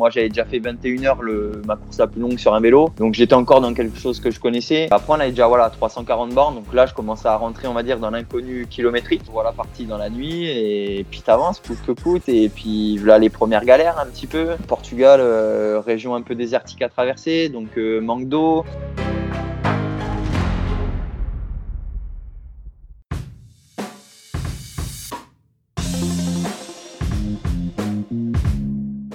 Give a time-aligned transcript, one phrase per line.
[0.00, 2.88] moi j'avais déjà fait 21 heures le, ma course la plus longue sur un vélo,
[2.96, 4.88] donc j'étais encore dans quelque chose que je connaissais.
[4.90, 7.82] Après on avait déjà voilà 340 bornes, donc là je commençais à rentrer on va
[7.82, 9.22] dire dans l'inconnu kilométrique.
[9.30, 13.28] Voilà parti dans la nuit et puis t'avances coûte que coûte et puis voilà les
[13.28, 14.56] premières galères un petit peu.
[14.66, 18.64] Portugal, euh, région un peu désertique à traverser, donc euh, manque d'eau.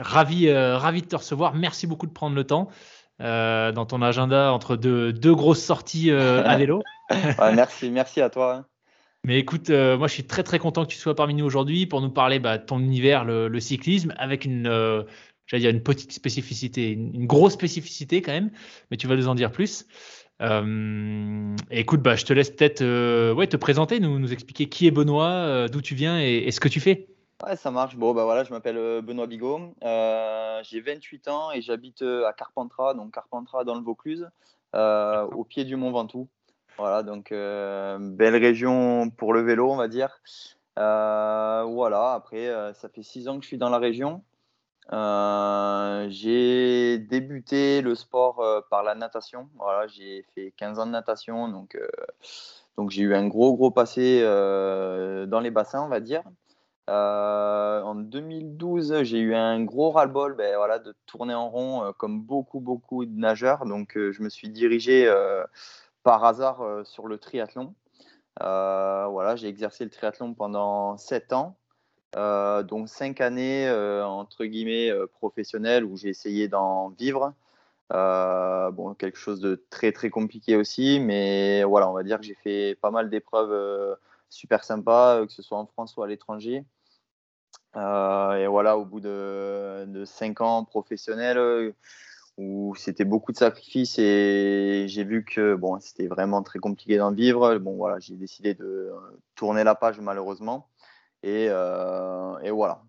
[0.00, 1.54] Ravi, euh, ravi de te recevoir.
[1.54, 2.68] Merci beaucoup de prendre le temps
[3.20, 6.82] euh, dans ton agenda entre deux, deux grosses sorties euh, à vélo.
[7.54, 8.54] merci, merci à toi.
[8.54, 8.66] Hein.
[9.24, 12.00] Mais écoute, moi je suis très très content que tu sois parmi nous aujourd'hui pour
[12.00, 14.64] nous parler bah, de ton univers, le, cyclisme, avec une,
[15.46, 18.50] j'allais dire une petite spécificité, une, grosse spécificité quand même,
[18.90, 19.84] mais tu vas nous en dire plus.
[21.70, 25.68] écoute, bah, je te laisse peut-être ouais, te présenter, nous, nous expliquer qui est Benoît,
[25.68, 27.09] d'où tu viens et, ce que tu fais.
[27.44, 27.96] Ouais, ça marche.
[27.96, 29.74] Bon, bah voilà, je m'appelle euh, Benoît Bigot.
[29.82, 34.28] Euh, j'ai 28 ans et j'habite euh, à Carpentras, donc Carpentras dans le Vaucluse,
[34.74, 36.28] au pied du Mont Ventoux.
[36.76, 40.20] Voilà, donc belle région pour le vélo, on va dire.
[40.76, 44.22] voilà, après, ça fait 6 ans que je suis dans la région.
[46.10, 49.48] j'ai débuté le sport par la natation.
[49.56, 51.78] Voilà, j'ai fait 15 ans de natation, donc,
[52.76, 56.22] donc j'ai eu un gros, gros passé dans les bassins, on va dire.
[56.90, 61.92] Euh, en 2012, j'ai eu un gros ras-le-bol ben, voilà, de tourner en rond euh,
[61.92, 63.64] comme beaucoup, beaucoup de nageurs.
[63.64, 65.08] Donc, euh, je me suis dirigé
[66.02, 67.74] par hasard sur le triathlon.
[68.40, 71.56] voilà, j'ai exercé le triathlon pendant 7 ans.
[72.14, 73.70] donc 5 années
[74.02, 77.34] entre guillemets professionnelles où j'ai essayé d'en vivre.
[77.90, 82.34] bon, quelque chose de très très compliqué aussi, mais voilà, on va dire que j'ai
[82.34, 83.96] fait pas mal d'épreuves
[84.30, 86.64] super sympas, que ce soit en France ou à l'étranger.
[87.76, 91.72] Euh, et voilà, au bout de, de cinq ans professionnels, euh,
[92.38, 97.12] où c'était beaucoup de sacrifices et j'ai vu que bon, c'était vraiment très compliqué d'en
[97.12, 97.58] vivre.
[97.58, 98.90] Bon, voilà, j'ai décidé de
[99.36, 100.68] tourner la page malheureusement.
[101.22, 102.82] Et, euh, voilà.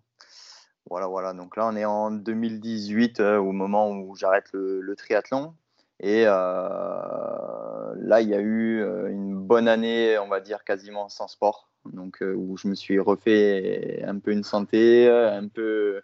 [0.90, 1.32] Voilà, voilà.
[1.32, 5.54] Donc là, on est en 2018, au moment où j'arrête le, triathlon.
[6.00, 11.71] Et là, il y a eu une bonne année, on va dire, quasiment sans sport
[11.90, 16.00] donc euh, où je me suis refait un peu une santé, un peu,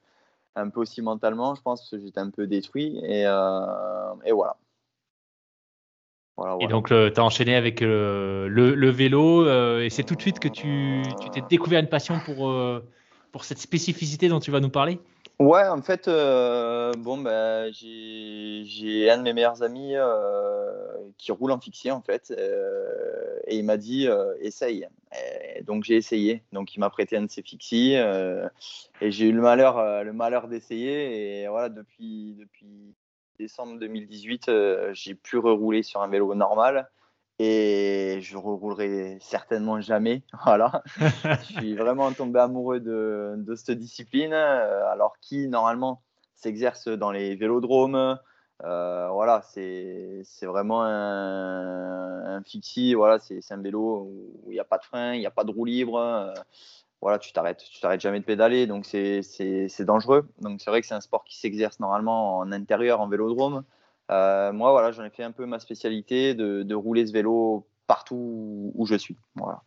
[0.55, 2.99] un peu aussi mentalement, je pense, parce que j'étais un peu détruit.
[3.05, 4.57] Et, euh, et voilà.
[6.37, 6.57] voilà.
[6.61, 10.41] Et donc, tu as enchaîné avec le, le, vélo, euh, et c'est tout de suite
[10.41, 11.03] que tu
[11.33, 12.53] t'es découvert une passion pour,
[13.33, 15.01] pour cette spécificité dont tu vas nous parler?
[15.39, 21.53] Ouais, en fait, euh, bon, bah, j'ai un de mes meilleurs amis euh, qui roule
[21.53, 24.09] en fixie, en fait, euh, et il m'a dit
[24.41, 24.89] essaye.
[25.63, 26.43] donc j'ai essayé.
[26.53, 30.49] Donc il m'a prêté un de ses fixies, et j'ai eu le malheur, le malheur
[30.49, 31.43] d'essayer.
[31.43, 32.95] Et voilà, depuis, depuis
[33.39, 34.51] décembre 2018,
[34.93, 36.91] j'ai pu rerouler sur un vélo normal
[37.39, 40.23] et je reroulerai certainement jamais.
[40.45, 40.83] Voilà.
[40.99, 46.03] je suis vraiment tombé amoureux de, de cette discipline, euh, alors qui normalement
[46.35, 48.19] s'exerce dans les vélodromes.
[48.65, 52.95] Euh, voilà, c'est vraiment un, un fixie.
[52.95, 55.45] Voilà, c'est un vélo où il n'y a pas de frein, il n'y a pas
[55.45, 55.99] de roue libre.
[55.99, 56.33] Euh,
[57.01, 60.29] voilà, tu t'arrêtes, tu t'arrêtes jamais de pédaler, donc c'est dangereux.
[60.41, 63.63] Donc c'est vrai que c'est un sport qui s'exerce normalement en intérieur, en vélodrome.
[64.11, 68.73] Euh, moi, voilà, j'en ai fait un peu ma spécialité de, rouler ce vélo partout
[68.75, 69.17] où je suis.
[69.35, 69.63] Voilà.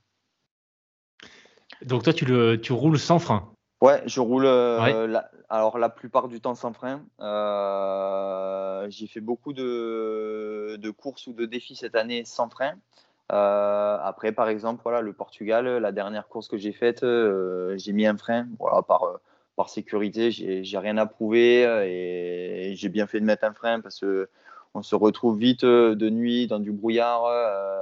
[1.83, 3.51] Donc toi, tu, le, tu roules sans frein
[3.81, 4.45] Ouais, je roule.
[4.45, 7.03] Euh, la, alors la plupart du temps sans frein.
[7.19, 12.75] Euh, j'ai fait beaucoup de, de, courses ou de défis cette année sans frein.
[13.29, 18.17] après, par exemple, voilà, le Portugal, la dernière course que j'ai faite, j'ai mis un
[18.17, 19.01] frein, voilà, par
[19.55, 23.99] par sécurité, j'ai rien à prouver et j'ai bien fait de mettre un frein parce
[23.99, 24.29] que
[24.73, 27.25] on se retrouve vite de nuit dans du brouillard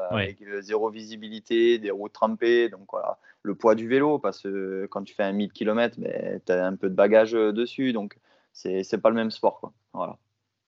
[0.09, 2.69] avec zéro visibilité, des routes trempées.
[2.69, 5.97] Donc voilà, le poids du vélo, parce que quand tu fais un 1000 km,
[6.45, 7.93] tu as un peu de bagage dessus.
[7.93, 8.17] Donc
[8.53, 9.59] c'est pas le même sport.
[9.59, 9.73] Quoi.
[9.93, 10.17] Voilà.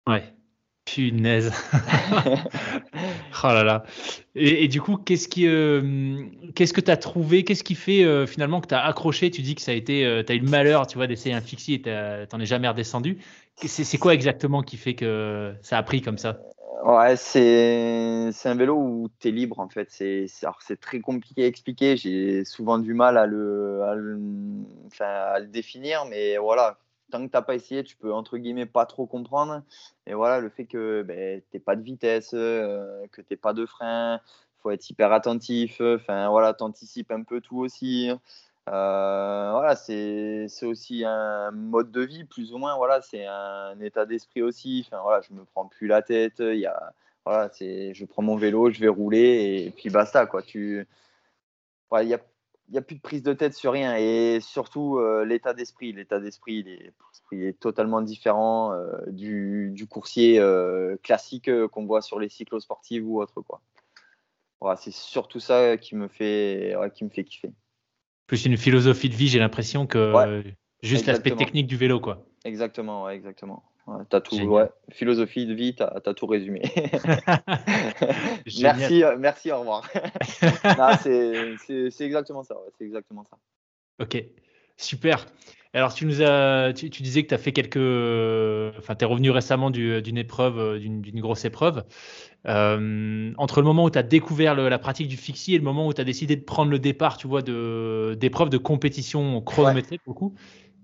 [0.06, 0.22] Ouais.
[0.84, 1.52] Punaise.
[3.44, 3.84] oh là là.
[4.34, 6.24] Et, du coup, qu'est-ce qui, euh,
[6.54, 7.44] qu'est-ce que tu as trouvé?
[7.44, 9.30] Qu'est-ce qui fait euh, finalement que tu as accroché?
[9.30, 11.34] Tu dis que ça a été, euh, tu as eu le malheur, tu vois, d'essayer
[11.34, 13.18] un fixie et tu n'en es jamais redescendu.
[13.56, 16.40] C'est, quoi exactement qui fait que ça a pris comme ça?
[16.82, 19.88] Ouais, c'est, c'est un vélo où tu es libre en fait.
[19.90, 21.96] C'est, c'est, très compliqué à expliquer.
[21.96, 24.18] J'ai souvent du mal à le, à le,
[25.00, 26.78] à le définir, mais voilà,
[27.10, 29.62] tant que tu n'as pas essayé, tu peux entre guillemets pas trop comprendre.
[30.06, 33.36] Et voilà, le fait que ben, tu n'aies pas de vitesse, euh, que tu n'aies
[33.36, 34.20] pas de frein,
[34.62, 35.80] faut être hyper attentif.
[35.80, 38.10] Enfin voilà, tu anticipes un peu tout aussi.
[38.68, 42.76] Euh, voilà, c'est aussi un mode de vie, plus ou moins.
[42.76, 44.84] Voilà, c'est un état d'esprit aussi.
[44.86, 46.36] Enfin voilà, je me prends plus la tête.
[46.40, 46.92] Il y a,
[47.24, 50.42] voilà, je prends mon vélo, je vais rouler et, puis basta quoi.
[50.42, 50.86] Tu,
[51.98, 52.20] il y a
[52.70, 53.96] il n'y a plus de prise de tête sur rien.
[53.96, 55.92] Et surtout, euh, l'état d'esprit.
[55.92, 56.64] L'état d'esprit,
[57.32, 63.20] il, est, totalement différent euh, du, coursier euh, classique qu'on voit sur les cyclosportifs ou
[63.20, 63.40] autre.
[63.40, 63.60] Quoi.
[64.60, 67.52] Voilà, c'est surtout ça qui me, fait, qui me fait kiffer.
[68.28, 70.44] Plus une philosophie de vie, j'ai l'impression que
[70.82, 71.98] juste l'aspect technique du vélo.
[71.98, 72.24] Quoi.
[72.44, 73.64] Exactement, exactement
[74.22, 74.36] tout,
[74.90, 76.62] philosophie de vie, tu as, tout résumé.
[78.60, 79.88] merci, euh, merci, au revoir.
[81.02, 82.56] c'est exactement ça.
[82.78, 83.36] c'est exactement ça.
[84.00, 84.24] Ok,
[84.76, 85.26] super.
[85.72, 87.76] Alors, tu nous as, tu, disais que tu as fait quelques,
[88.78, 91.84] enfin, tu es revenu récemment d'une épreuve, euh, d'une grosse épreuve.
[92.48, 95.86] Euh, entre le moment où tu as découvert la pratique du fixie et le moment
[95.86, 100.00] où tu as décidé de prendre le départ, tu vois, d'épreuves de, de, compétition chronométrée,
[100.06, 100.34] beaucoup,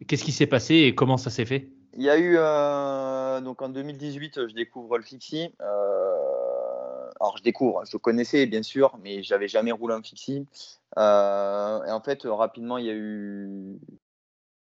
[0.06, 1.70] qu'est-ce qui s'est passé et comment ça s'est fait?
[1.96, 5.50] Il y a eu, euh, donc en 2018, je découvre le fixie.
[5.62, 10.46] Euh, alors, je découvre, je connaissais bien sûr, mais j'avais jamais roulé un fixie.
[10.98, 13.78] Euh, et en fait, rapidement, il y a eu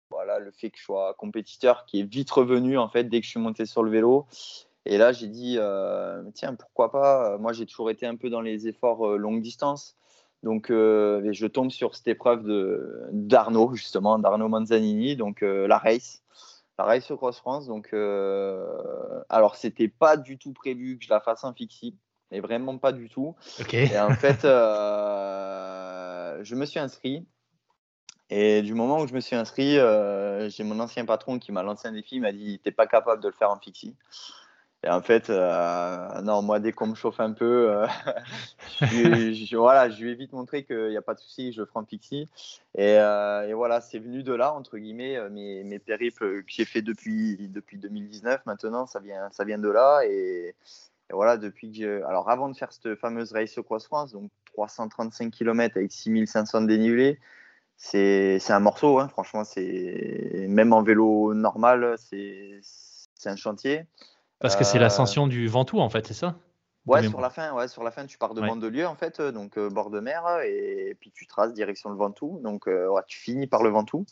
[0.09, 3.25] voilà, le fait que je sois compétiteur qui est vite revenu en fait dès que
[3.25, 4.27] je suis monté sur le vélo.
[4.85, 5.57] Et là, j'ai dit,
[6.33, 7.37] tiens, pourquoi pas?
[7.37, 9.95] Moi, j'ai toujours été un peu dans les efforts longue distance.
[10.43, 12.43] Donc, je tombe sur cette épreuve
[13.11, 16.21] d'Arnaud, justement, d'Arnaud Manzanini, donc la race
[16.81, 17.67] pareil sur Cross France.
[17.67, 21.95] Donc, euh, alors, c'était pas du tout prévu que je la fasse en fixie,
[22.31, 23.35] mais vraiment pas du tout.
[23.71, 27.27] Et en fait, euh, je me suis inscrit.
[28.31, 31.61] Et du moment où je me suis inscrit, euh, j'ai mon ancien patron qui m'a
[31.61, 33.95] lancé un défi, il m'a dit T'es pas capable de le faire en fixie.
[34.83, 37.87] Et en fait, euh, non, moi, dès qu'on me chauffe un peu, euh,
[38.81, 41.83] je, voilà, je lui ai vite montré qu'il n'y a pas de souci, je un
[41.83, 42.27] pixie.
[42.75, 46.65] Et, euh, et voilà, c'est venu de là, entre guillemets, mes, mes périples que j'ai
[46.65, 50.01] fait depuis, depuis 2019 maintenant, ça vient, ça vient de là.
[50.05, 50.55] Et,
[51.11, 55.29] voilà, depuis que Alors, avant de faire cette fameuse race au Cross France, donc 335
[55.31, 57.19] km avec 6500 dénivelés,
[57.77, 59.43] c'est un morceau, hein, franchement,
[60.47, 62.61] même en vélo normal, c'est
[63.25, 63.85] un chantier.
[64.41, 66.35] Parce que c'est euh, l'ascension du Ventoux, en fait, c'est ça?
[66.87, 69.55] Ouais, sur la fin, ouais, sur la fin, tu pars de Mandelieu en fait, donc
[69.59, 73.45] euh, bord de mer, et, puis tu traces direction le Ventoux, donc euh, tu finis
[73.45, 74.05] par le Ventoux.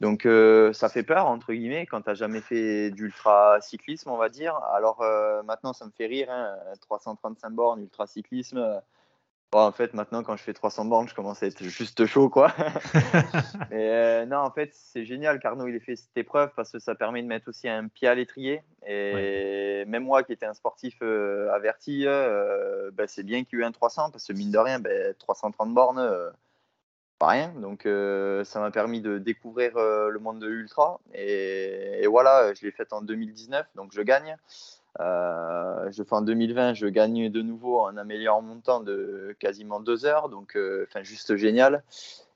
[0.00, 0.26] Donc
[0.74, 4.56] ça fait peur entre guillemets quand tu n'as jamais fait d'ultra cyclisme, on va dire.
[4.74, 5.04] Alors
[5.44, 6.28] maintenant, ça me fait rire,
[6.80, 8.82] 335 hein, bornes, ultra cyclisme
[9.62, 12.52] en fait, maintenant, quand je fais 300 bornes, je commence à être juste chaud, quoi.
[13.70, 15.38] Mais euh, non, en fait, c'est génial.
[15.38, 18.08] Carnot, il a fait cette épreuve parce que ça permet de mettre aussi un pied
[18.08, 18.62] à l'étrier.
[18.86, 23.62] Et même moi, qui étais un sportif euh, averti, euh, ben, c'est bien qu'il y
[23.62, 26.32] ait eu un 300 parce que mine de rien, ben, 330 bornes,
[27.18, 27.52] pas rien.
[27.60, 27.82] Donc,
[28.44, 31.00] ça m'a permis de découvrir le monde de l'ultra.
[31.14, 34.36] Et, et, voilà, je l'ai fait en 2019, donc je gagne.
[35.00, 39.80] Euh, je fais en 2020, je gagne de nouveau en améliorant mon temps de quasiment
[39.80, 41.82] deux heures, donc euh, juste génial.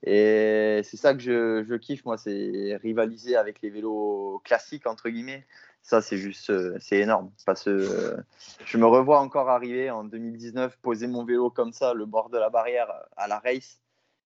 [0.03, 5.45] Et c'est ça que je, kiffe, moi, c'est rivaliser avec les vélos classiques entre guillemets.
[5.81, 7.31] Ça, c'est juste, euh, c'est énorme.
[7.45, 8.17] Parce que
[8.65, 12.37] je me revois encore arriver en 2019, poser mon vélo comme ça, le bord de
[12.37, 13.79] la barrière à la race.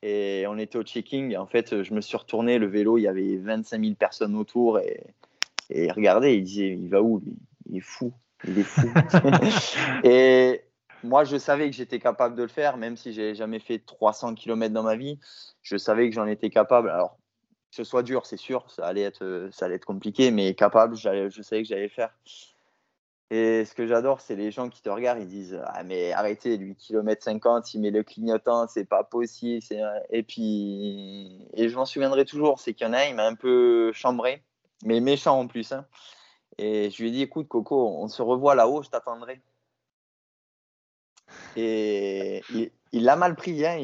[0.02, 1.36] Et on était au checking.
[1.38, 4.80] en fait, je me suis retourné, le vélo, il y avait 25 000 personnes autour.
[5.70, 7.38] Et regardez, il disait, il va où lui?
[7.66, 8.14] Il est fou,
[8.46, 8.88] il est fou.
[10.04, 10.64] et
[11.04, 14.36] moi, je savais que j'étais capable de le faire, même si j'ai jamais fait 300
[14.36, 15.20] km dans ma vie.
[15.62, 16.90] Je savais que j'en étais capable.
[16.90, 17.18] Alors,
[17.70, 20.96] que ce soit dur, c'est sûr, ça allait être, ça allait être compliqué, mais capable,
[20.96, 22.14] je savais que j'allais le faire.
[23.32, 26.56] Et ce que j'adore, c'est les gens qui te regardent, ils disent Ah, mais arrêtez,
[26.56, 29.66] lui, km 50, il met le clignotant, c'est pas possible.
[30.12, 33.34] Et puis, et je m'en souviendrai toujours, c'est qu'il y en a, il m'a un
[33.34, 34.44] peu chambré,
[34.86, 35.72] mais méchant en plus.
[35.72, 35.88] Hein.
[36.58, 39.42] Et je lui ai dit, écoute, Coco, on se revoit là-haut, je t'attendrai.
[41.56, 42.42] Et
[42.92, 43.78] il l'a mal pris, hein,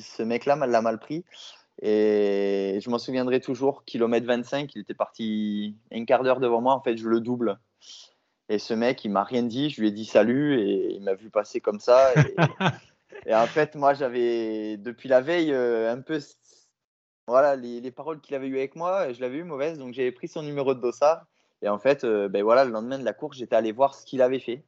[0.00, 1.24] ce mec-là l'a mal pris.
[1.82, 6.74] Et je m'en souviendrai toujours, kilomètre 25, il était parti un quart d'heure devant moi,
[6.74, 7.58] en fait, je le double.
[8.48, 11.14] Et ce mec, il m'a rien dit, je lui ai dit salut et il m'a
[11.14, 12.12] vu passer comme ça.
[13.26, 16.20] Et, en fait, moi, j'avais, depuis la veille, euh, un peu
[17.26, 20.28] voilà, les, paroles qu'il avait eues avec moi, je l'avais eu mauvaise, donc j'avais pris
[20.28, 21.26] son numéro de dossard.
[21.64, 24.04] Et en fait, euh, ben voilà, le lendemain de la course, j'étais allé voir ce
[24.04, 24.66] qu'il avait fait.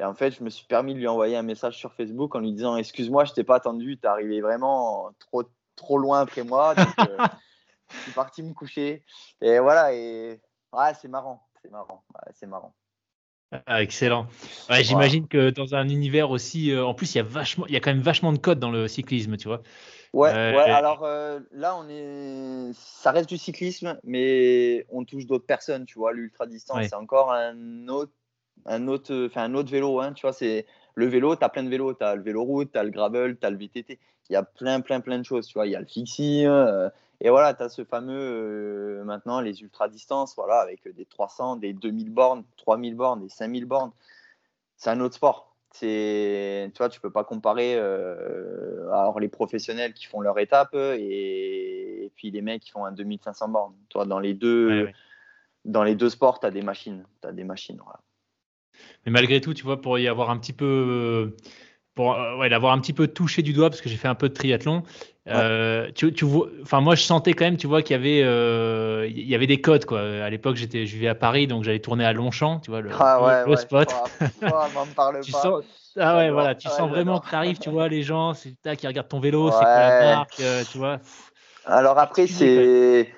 [0.00, 2.40] Et en fait, je me suis permis de lui envoyer un message sur Facebook en
[2.40, 5.44] lui disant Excuse-moi, je t'ai pas attendu, tu es arrivé vraiment trop,
[5.76, 6.74] trop loin après moi.
[6.74, 7.18] Donc, euh,
[7.90, 9.04] je suis parti me coucher.
[9.42, 10.40] Et voilà, et
[10.72, 11.46] ouais, c'est marrant.
[11.60, 12.02] C'est marrant.
[12.32, 12.74] c'est marrant.
[13.66, 14.26] Ah, excellent.
[14.80, 17.76] J'imagine que dans un univers aussi, euh, en plus, il y a vachement, il y
[17.76, 19.62] a quand même vachement de codes dans le cyclisme, tu vois.
[20.12, 20.70] Ouais, ouais.
[20.70, 21.06] Alors
[21.52, 26.12] là, on est, ça reste du cyclisme, mais on touche d'autres personnes, tu vois.
[26.12, 28.12] L'ultra distance, c'est encore un autre
[28.66, 30.00] un autre, enfin un autre vélo.
[30.00, 31.94] Hein, tu vois, c'est le vélo, tu as plein de vélos.
[31.94, 33.98] Tu as le vélo route, tu as le gravel, tu as le VTT.
[34.30, 35.46] Il y a plein, plein, plein de choses.
[35.46, 36.46] Tu vois, il y a le fixie.
[36.46, 36.88] Euh,
[37.20, 41.56] et voilà, tu as ce fameux, euh, maintenant, les ultra distances, voilà, avec des 300,
[41.56, 43.92] des 2000 bornes, 3000 bornes, des 5000 bornes.
[44.76, 45.51] C'est un autre sport.
[45.80, 52.10] Tu vois, tu peux pas comparer euh, alors les professionnels qui font leur étape et,
[52.14, 53.74] puis les mecs qui font un 2500 bornes.
[53.88, 54.90] Toi, dans les deux,
[55.64, 57.04] dans les deux sports, tu as des machines.
[57.22, 57.80] As des machines.
[57.82, 58.00] Voilà.
[59.04, 61.36] Mais malgré tout, tu vois, pour y avoir un petit peu,
[61.94, 64.14] pour euh, ouais, l'avoir un petit peu touché du doigt, parce que j'ai fait un
[64.14, 64.82] peu de triathlon.
[65.28, 68.22] Euh, tu, tu, vois, enfin moi je sentais quand même, tu vois, qu'il y avait,
[68.24, 70.00] euh, il y avait des codes quoi.
[70.00, 72.90] À l'époque, j'étais, je vivais à Paris, donc j'allais tourner à Longchamp, tu vois, le,
[72.98, 73.88] ah le spot.
[74.96, 75.42] parle tu pas.
[75.42, 75.64] Sens,
[75.96, 78.86] ah ouais, voilà, tu sens vraiment que tu arrives, tu vois, les gens, c'est qui
[78.86, 80.98] regardent ton vélo, c'est quoi la marque, tu vois.
[81.64, 83.08] Alors après, c'est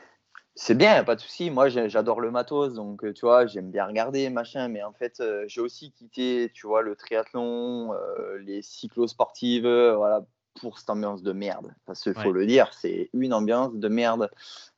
[0.57, 1.51] c'est bien, pas de souci.
[1.51, 4.69] Moi, j'adore le matos, donc euh, tu vois, j'aime bien regarder, machin.
[4.69, 10.25] Mais en fait, euh, j'ai aussi quitté, tu vois, le triathlon, euh, les cyclosportives, voilà,
[10.61, 11.75] pour cette ambiance de merde.
[11.87, 14.31] Parce qu'il faut le dire, c'est une ambiance de merde.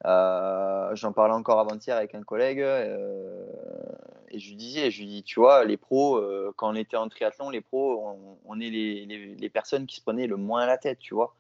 [0.05, 5.41] J'en parlais encore avant-hier avec un collègue et je lui disais, je lui dis, tu
[5.41, 6.21] vois, les pros,
[6.57, 10.03] quand on était en triathlon, les pros, on, est les, les, les, personnes qui se
[10.03, 11.35] prenaient le moins la tête, tu vois.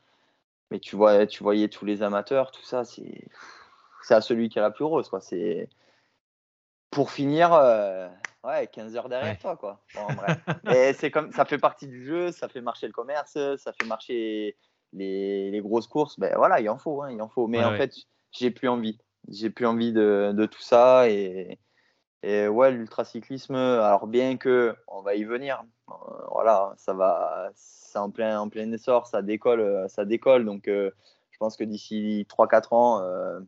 [0.71, 3.25] Mais tu, vois, tu voyais tous les amateurs, tout ça, c'est
[4.07, 5.09] c'est à celui qui a la plus rose.
[5.09, 5.21] Quoi.
[5.21, 5.69] C'est
[6.91, 8.09] pour finir, euh,
[8.47, 9.83] ouais, 15 heures derrière toi, quoi.
[10.73, 13.87] Et c'est comme, ça fait partie du jeu, ça fait marcher le commerce, ça fait
[13.87, 14.57] marcher
[14.93, 16.19] les, les grosses courses.
[16.19, 17.47] Ben voilà, il en faut, hein, il en faut.
[17.47, 17.95] Mais en fait,
[18.33, 18.99] j'ai plus envie.
[19.29, 21.59] J'ai plus envie de, de, tout ça et,
[22.23, 23.57] et ouais, l'ultracyclisme.
[23.57, 25.95] Alors bien que on va y venir, euh,
[26.31, 30.45] voilà, ça va, c'est en plein, en plein essor, ça décolle, ça décolle.
[30.45, 30.93] Donc, euh,
[31.33, 33.43] je pense que d'ici 3-4 ans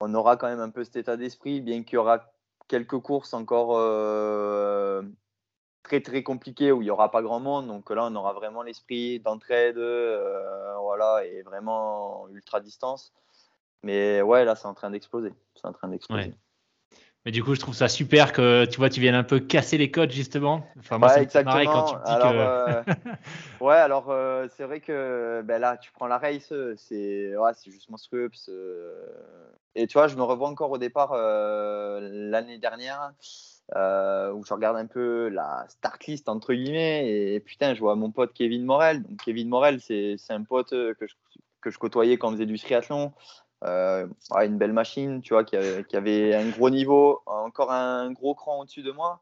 [0.00, 2.33] on aura quand même un peu cet état d'esprit, bien qu'il y aura
[2.68, 5.02] quelques courses encore euh,
[5.82, 7.66] très très compliquées où il n'y aura pas grand monde.
[7.66, 13.12] Donc là, on aura vraiment l'esprit d'entraide, euh, voilà, et vraiment ultra distance.
[13.82, 15.32] Mais ouais, là, c'est en train d'exploser.
[15.54, 16.34] C'est en train d'exploser.
[17.24, 19.78] Mais du coup, je trouve ça super que tu vois, tu viennes un peu casser
[19.78, 20.66] les codes justement.
[20.78, 21.64] Enfin, moi, ouais, exactement.
[21.64, 22.90] quand tu dis alors, que...
[22.90, 22.94] Euh,
[23.62, 27.70] ouais, alors euh, c'est vrai que ben là, tu prends la race, c'est ouais, c'est
[27.70, 28.30] juste monstrueux.
[29.74, 33.14] Et tu vois, je me revois encore au départ euh, l'année dernière.
[33.70, 38.10] où je regarde un peu la start list entre guillemets et, putain je vois mon
[38.10, 41.14] pote Kevin Morel donc Kevin Morel c'est un pote que je,
[41.62, 43.14] que je côtoyais quand on faisait du triathlon
[43.64, 44.06] euh,
[44.42, 48.82] une belle machine, tu vois, qui avait, un gros niveau, encore un gros cran au-dessus
[48.82, 49.20] de moi.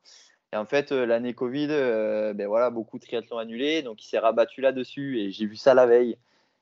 [0.52, 4.08] Et en fait, euh, l'année Covid, euh, ben voilà, beaucoup de triathlons annulés, donc il
[4.08, 6.18] s'est rabattu là-dessus et j'ai vu ça la veille.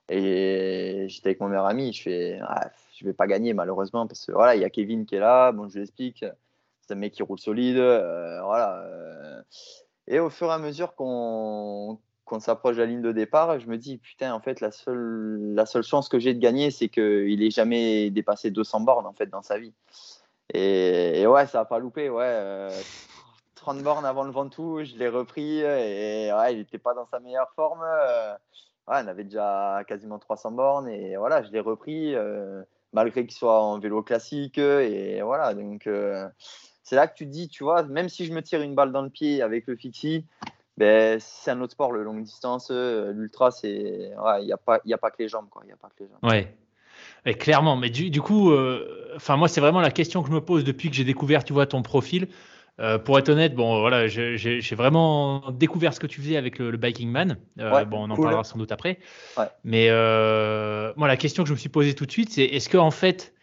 [0.09, 4.25] Et j'étais avec mon meilleur ami, je fais, ah, je vais pas gagner malheureusement parce
[4.25, 6.25] que voilà, il y a Kevin qui est là, bon, je l'explique,
[6.81, 8.83] c'est un mec qui roule solide, voilà.
[10.07, 11.99] Et au fur et à mesure qu'on
[12.31, 15.83] qu'on s'approche de la ligne de départ, je me dis, putain, en fait, la seule,
[15.83, 19.41] chance que j'ai de gagner, c'est qu'il ait jamais dépassé 200 bornes, en fait, dans
[19.41, 19.73] sa vie.
[20.53, 22.69] Et, ouais, ça n'a pas loupé, ouais.
[23.55, 27.05] 30 euh, bornes avant le Ventoux, je l'ai repris, et ouais, il n'était pas dans
[27.05, 27.81] sa meilleure forme.
[27.83, 28.31] Euh,
[28.87, 33.35] ouais, on avait déjà quasiment 300 bornes, et voilà, je l'ai repris, euh, malgré qu'il
[33.35, 35.89] soit en vélo classique, et voilà, donc...
[36.83, 38.93] c'est là que tu te dis, tu vois, même si je me tire une balle
[38.93, 40.25] dans le pied avec le fixie,
[40.81, 44.79] ben, c'est un autre sport, le longue distance, euh, l'ultra, c'est il n'y a, pas,
[44.83, 45.45] a pas que les jambes.
[45.51, 45.61] Quoi.
[45.67, 46.31] Y a pas que les jambes.
[46.31, 46.55] Ouais.
[47.23, 50.33] Et clairement, mais du, du coup, euh, enfin moi, c'est vraiment la question que je
[50.33, 52.29] me pose depuis que j'ai découvert, tu vois, ton profil.
[52.79, 56.75] Euh, pour être honnête, bon, voilà, j'ai vraiment découvert ce que tu faisais avec le,
[56.77, 57.37] Biking Man.
[57.57, 58.97] bon, on en parlera sans doute après.
[59.37, 59.45] Ouais.
[59.63, 59.89] Mais
[60.97, 62.91] moi, la question que je me suis posée tout de suite, c'est est-ce que en
[62.91, 63.35] fait,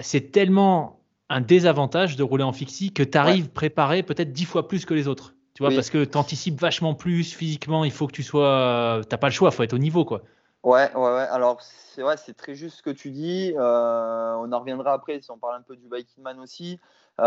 [0.00, 4.66] c'est tellement un désavantage de rouler en fixie que tu arrives préparé peut-être dix fois
[4.66, 5.33] plus que les autres?
[5.54, 9.00] Tu vois, parce que tu anticipes vachement plus physiquement, il faut que tu sois.
[9.02, 10.04] Tu n'as pas le choix, il faut être au niveau.
[10.04, 10.22] quoi.
[10.64, 11.26] Ouais, ouais, ouais.
[11.30, 13.52] Alors, c'est vrai, c'est très juste ce que tu dis.
[13.56, 16.80] Euh, on en reviendra après si on parle un peu du Biking Man aussi.
[17.20, 17.24] Euh,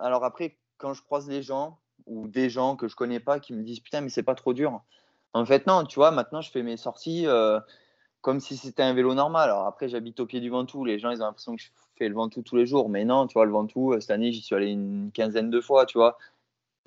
[0.00, 3.52] alors, après, quand je croise les gens ou des gens que je connais pas qui
[3.52, 4.80] me disent putain, mais c'est pas trop dur.
[5.34, 7.26] En fait, non, tu vois, maintenant je fais mes sorties.
[7.26, 7.58] Euh,
[8.22, 9.50] comme si c'était un vélo normal.
[9.50, 10.84] Alors après, j'habite au pied du Ventoux.
[10.84, 12.88] Les gens, ils ont l'impression que je fais le Ventoux tous les jours.
[12.88, 15.60] Mais non, tu vois, le Ventoux, euh, cette année, j'y suis allé une quinzaine de
[15.60, 16.16] fois, tu vois.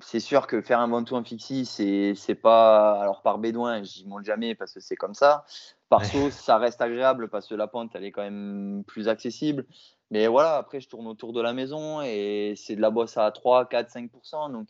[0.00, 3.00] C'est sûr que faire un Ventoux en fixie, c'est, c'est pas.
[3.00, 5.44] Alors par bédouin, j'y monte jamais parce que c'est comme ça.
[5.88, 9.66] Par saut, ça reste agréable parce que la pente, elle est quand même plus accessible.
[10.10, 13.30] Mais voilà, après, je tourne autour de la maison et c'est de la bosse à
[13.30, 14.52] 3, 4, 5%.
[14.52, 14.68] Donc,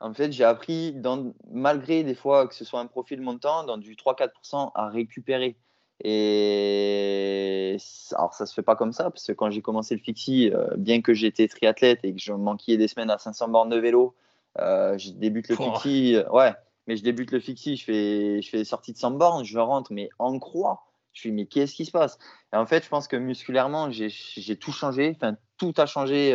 [0.00, 3.76] en fait, j'ai appris, dans, malgré des fois que ce soit un profil montant, dans
[3.76, 5.56] du 3-4% à récupérer.
[6.02, 7.76] Et
[8.12, 10.68] alors, ça se fait pas comme ça, parce que quand j'ai commencé le fixie, euh,
[10.76, 14.14] bien que j'étais triathlète et que je manquais des semaines à 500 bornes de vélo,
[14.58, 16.16] euh, je débute le fixie.
[16.16, 16.52] Euh, ouais,
[16.86, 19.58] mais je débute le fixie, je fais, je fais des sorties de 100 bornes, je
[19.58, 20.86] rentre, mais en croix.
[21.12, 22.18] Je suis, mais qu'est-ce qui se passe?
[22.52, 25.12] Et en fait, je pense que musculairement, j'ai tout changé.
[25.16, 26.32] Enfin, tout a changé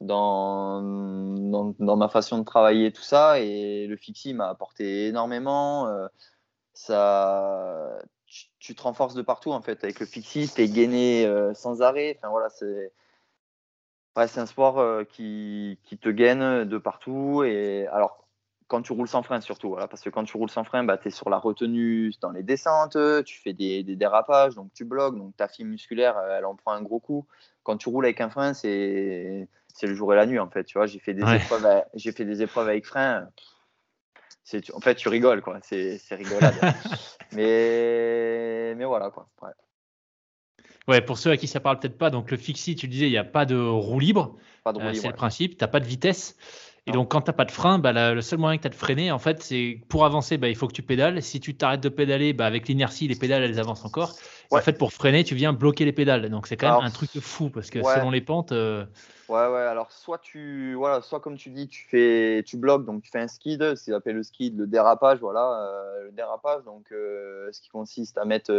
[0.00, 3.40] dans, dans, dans, ma façon de travailler, tout ça.
[3.40, 5.88] Et le fixie m'a apporté énormément.
[6.74, 7.98] ça,
[8.58, 9.84] tu, te renforces de partout en fait.
[9.84, 12.16] Avec le fixie, tu es gainé euh, sans arrêt.
[12.18, 12.92] Enfin voilà, c'est
[14.26, 17.42] c'est un sport euh, qui, qui, te gaine de partout.
[17.44, 18.26] Et alors,
[18.68, 20.98] quand tu roules sans frein surtout, voilà, parce que quand tu roules sans frein, bah,
[20.98, 24.84] tu es sur la retenue dans les descentes, tu fais des, des dérapages, donc tu
[24.84, 27.26] bloques, donc ta fibre musculaire, euh, elle en prend un gros coup.
[27.62, 29.48] Quand tu roules avec un frein, c'est
[29.82, 30.64] le jour et la nuit en fait.
[30.64, 31.66] Tu vois, j'ai fait des épreuves,
[31.98, 33.28] fait des épreuves avec frein
[34.74, 35.58] en fait, tu rigoles, quoi.
[35.62, 36.54] C'est rigolade.
[37.32, 39.28] mais, mais voilà, quoi.
[39.42, 39.50] Ouais.
[41.06, 43.18] Pour ceux à qui ça parle peut-être pas, donc le fixie, tu disais, il n'y
[43.18, 44.36] a pas de roue libre.
[44.66, 46.36] Euh, c'est le principe, tu n'as pas de vitesse.
[46.86, 48.70] Et donc, quand tu n'as pas de frein, bah, le seul moyen que tu as
[48.70, 51.22] de freiner, en fait, c'est pour avancer, bah, il faut que tu pédales.
[51.22, 54.12] Si tu t'arrêtes de pédaler, bah, avec l'inertie, les pédales, elles avancent encore.
[54.50, 56.28] En fait, pour freiner, tu viens bloquer les pédales.
[56.28, 58.52] Donc, c'est quand même un truc fou parce que selon les pentes.
[58.52, 58.84] Euh,
[59.30, 59.62] ouais, ouais.
[59.62, 63.20] Alors, soit tu, voilà, soit comme tu dis, tu fais, tu bloques, donc tu fais
[63.20, 66.64] un skid, ce qu'ils appellent le skid, le dérapage, voilà, euh, le dérapage.
[66.64, 68.52] Donc, euh, ce qui consiste à mettre,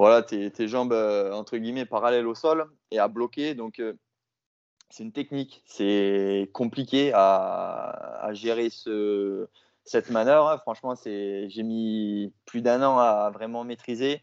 [0.00, 3.54] voilà, tes, jambes entre guillemets parallèles au sol et à bloquer.
[3.54, 3.80] Donc
[4.90, 5.62] c'est une technique.
[5.66, 9.48] C'est compliqué à, gérer ce,
[9.84, 10.58] cette manœuvre.
[10.62, 14.22] Franchement, j'ai mis plus d'un an à vraiment maîtriser.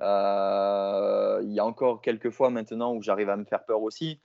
[0.00, 4.20] Euh, il y a encore quelques fois maintenant où j'arrive à me faire peur aussi.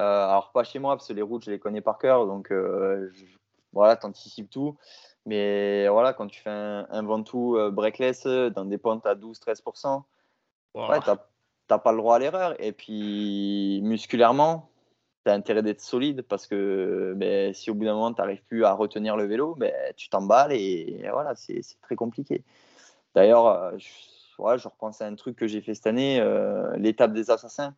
[0.00, 2.26] Euh, alors, pas chez moi, parce que les routes, je les connais par cœur.
[2.26, 3.10] Donc, euh,
[3.72, 4.76] voilà, tu anticipes tout.
[5.26, 10.02] Mais voilà, quand tu fais un, un Ventoux breakless dans des pentes à 12-13%,
[10.74, 11.10] ouais, tu
[11.70, 12.54] n'as pas le droit à l'erreur.
[12.60, 14.70] Et puis, musculairement,
[15.24, 18.44] tu as intérêt d'être solide parce que ben, si au bout d'un moment tu n'arrives
[18.44, 22.44] plus à retenir le vélo, ben, tu t'emballes et, voilà, c'est très compliqué.
[23.14, 27.12] D'ailleurs, euh, je, je, repense à un truc que j'ai fait cette année, euh, l'étape
[27.12, 27.74] des assassins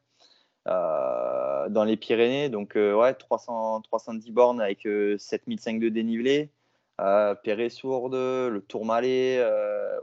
[0.66, 2.48] euh, dans les Pyrénées.
[2.48, 6.50] Donc, ouais, 300, 310 bornes avec 7005 de dénivelé.
[6.98, 9.44] Perret-Sourde, le Tourmalet,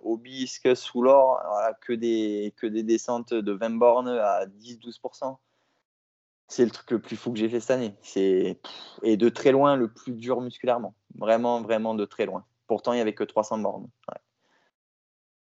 [0.04, 5.38] Aubisque, Soulor, voilà, que, des, que des descentes de 20 bornes à 10-12%
[6.54, 7.96] c'est le truc le plus fou que j'ai fait cette année.
[8.02, 8.60] C'est
[9.02, 10.94] et de très loin le plus dur musculairement.
[11.18, 12.46] Vraiment, vraiment de très loin.
[12.68, 13.88] Pourtant, il n'y avait que 300 bornes.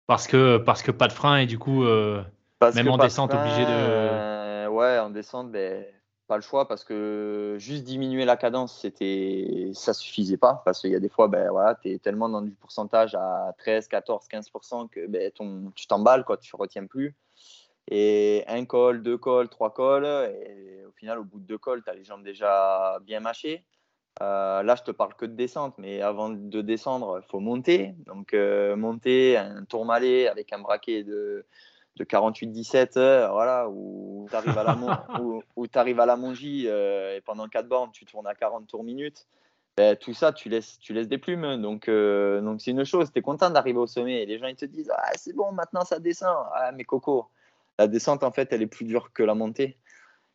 [0.07, 2.23] Parce que parce que pas de frein et du coup euh,
[2.75, 3.71] même en descente obligé de.
[3.71, 5.85] Euh, ouais, en descente, ben,
[6.31, 10.89] pas le choix parce que juste diminuer la cadence, c'était ça suffisait pas parce qu'il
[10.89, 14.27] y a des fois, ben voilà, tu es tellement dans du pourcentage à 13, 14,
[14.31, 17.17] 15% que ben, ton, tu t'emballes quoi, tu retiens plus.
[17.89, 20.05] Et un col, deux cols, trois cols.
[20.05, 23.65] Et au final, au bout de deux cols, tu as les jambes déjà bien mâchées.
[24.21, 27.93] Euh, là, je te parle que de descente, mais avant de descendre, faut monter.
[28.05, 31.45] Donc, euh, monter un tourmalet avec un braquet de,
[31.97, 34.77] de 48-17, voilà, où tu arrives à la,
[35.55, 38.83] où, arrives à la Mongie euh, et pendant 4 bornes, tu tournes à 40 tours
[38.83, 39.27] minutes.
[39.77, 41.61] Ben, tout ça, tu laisses, tu laisses des plumes.
[41.61, 43.11] Donc, donc c'est une chose.
[43.11, 44.21] Tu es content d'arriver au sommet.
[44.21, 46.35] Et les gens, ils te disent ah, c'est bon, maintenant ça descend.
[46.53, 47.29] Ah, mais Coco,
[47.79, 49.77] la descente, en fait, elle est plus dure que la montée.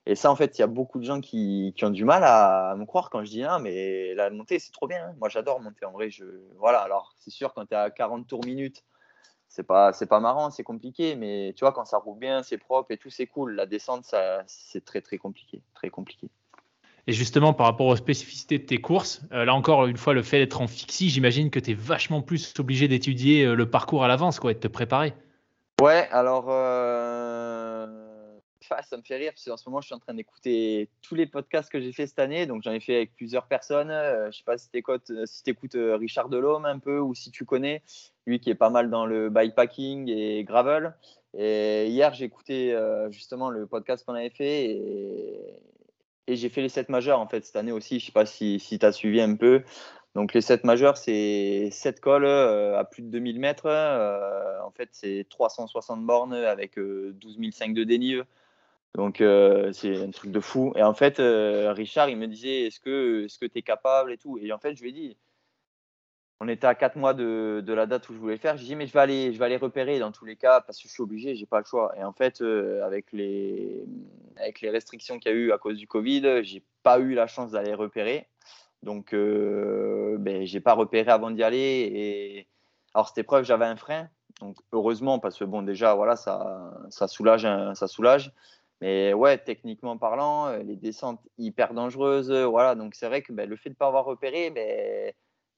[0.07, 2.75] Et ça, en fait, il y a beaucoup de gens qui, ont du mal à,
[2.79, 5.09] me croire quand je dis ah, mais la montée, c'est trop bien.
[5.09, 5.14] Hein.
[5.19, 5.85] Moi, j'adore monter.
[5.85, 6.25] En vrai, je
[6.59, 6.79] voilà.
[6.79, 8.85] Alors, c'est sûr, quand tu es à 40 tours minutes,
[9.57, 11.16] c'est pas c'est pas marrant, c'est compliqué.
[11.16, 13.55] Mais tu vois, quand ça roule bien, c'est propre et tout, c'est cool.
[13.55, 16.29] La descente, ça, c'est très très compliqué, très compliqué.
[17.09, 20.23] Et justement, par rapport aux spécificités de tes courses, euh, là encore une fois, le
[20.23, 24.05] fait d'être en fixie, j'imagine que tu es vachement plus obligé d'étudier euh, le parcours
[24.05, 25.14] à l'avance, quoi, et de te préparer.
[25.81, 27.26] Ouais, alors euh,
[28.83, 31.27] ça me fait rire parce qu'en ce moment, je suis en train d'écouter tous les
[31.27, 32.47] podcasts que j'ai fait cette année.
[32.47, 33.91] Donc, j'en ai fait avec plusieurs personnes.
[33.91, 37.31] Je je sais pas si tu écoutes, si écoutes Richard Delhomme un peu ou si
[37.31, 37.83] tu connais,
[38.27, 40.95] lui qui est pas mal dans le bikepacking et gravel.
[41.39, 42.79] Et hier, j'ai écouté
[43.11, 45.63] justement le podcast qu'on avait fait et,
[46.29, 48.01] j'ai fait les 7 majeurs en fait cette année aussi.
[48.01, 49.63] Je sais pas si, si tu as suivi un peu.
[50.17, 53.67] Donc les 7 majeurs, c'est 7 cols euh, à plus de 2000 mètres.
[53.67, 58.25] Euh, en fait, c'est 360 bornes avec 12 500 de dénive.
[58.97, 60.73] Donc euh, c'est un truc de fou.
[60.75, 64.39] Et en fait, Richard, il me disait, est-ce que que tu es capable et tout.
[64.39, 65.17] Et en fait, je lui ai dit,
[66.41, 68.57] on était à 4 mois de, de, la date où je voulais faire.
[68.57, 70.79] J'ai dit, mais je vais, aller, je vais aller repérer dans tous les cas parce
[70.79, 71.95] que je suis obligé, j'ai pas le choix.
[71.99, 73.85] Et en fait, euh, avec, les,
[74.37, 77.27] avec les restrictions qu'il y a eu à cause du Covid, j'ai pas eu la
[77.27, 78.29] chance d'aller repérer.
[78.83, 81.91] Donc, euh, ben, j'ai pas repéré avant d'y aller.
[81.95, 82.49] Et
[82.93, 84.09] alors, cette épreuve, j'avais un frein.
[84.41, 88.33] Donc, heureusement, parce que bon, déjà, voilà, ça, ça soulage, ça soulage.
[88.81, 92.31] Mais ouais, techniquement parlant, les descentes hyper dangereuses.
[92.31, 95.12] Voilà, donc c'est vrai que ben, le fait de ne pas avoir repéré, ben,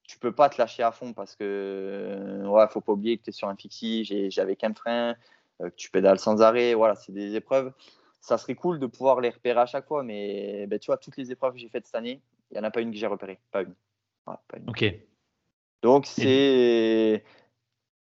[0.09, 3.24] tu peux pas te lâcher à fond parce que euh, ouais, faut pas oublier que
[3.24, 5.14] tu es sur un fixie, j'avais qu'un frein,
[5.61, 7.72] euh, que tu pédales sans arrêt, voilà, c'est des épreuves.
[8.22, 11.18] Ça serait cool de pouvoir les repérer à chaque fois, mais ben, tu vois, toutes
[11.18, 13.07] les épreuves que j'ai faites cette année, il n'y en a pas une que j'ai
[13.07, 13.74] repérée, pas une.
[14.24, 14.70] pas une.
[14.70, 14.85] Ok.
[15.83, 17.22] Donc c'est.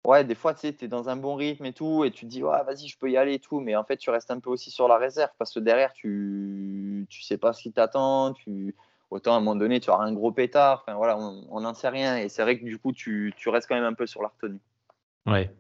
[0.09, 2.43] Ouais, des fois, tu es dans un bon rythme et tout, et tu te dis,
[2.43, 4.49] ouais, vas-y, je peux y aller et tout, mais en fait, tu restes un peu
[4.49, 8.75] aussi sur la réserve parce que derrière, tu tu sais pas ce qui t'attend, tu
[9.11, 10.83] autant à un moment donné, tu auras un gros pétard.
[10.83, 12.17] Enfin, voilà, on n'en sait rien.
[12.17, 14.29] Et c'est vrai que du coup, tu, tu, restes quand même un peu sur la
[14.29, 14.61] retenue.
[15.27, 15.51] Ouais.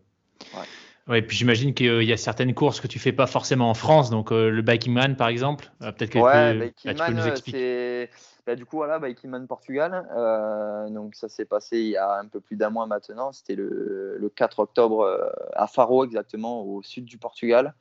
[0.54, 0.64] ouais.
[1.08, 4.08] Ouais, puis j'imagine qu'il y a certaines courses que tu fais pas forcément en France,
[4.08, 8.10] donc euh, le Biking Man par exemple, euh, peut-être que ouais, tu peux nous expliquer.
[8.48, 12.18] Bah, du coup voilà, Biking Man Portugal, euh, donc ça s'est passé il y a
[12.18, 16.82] un peu plus d'un mois maintenant, c'était le, le, 4 octobre à Faro exactement, au
[16.82, 17.74] sud du Portugal.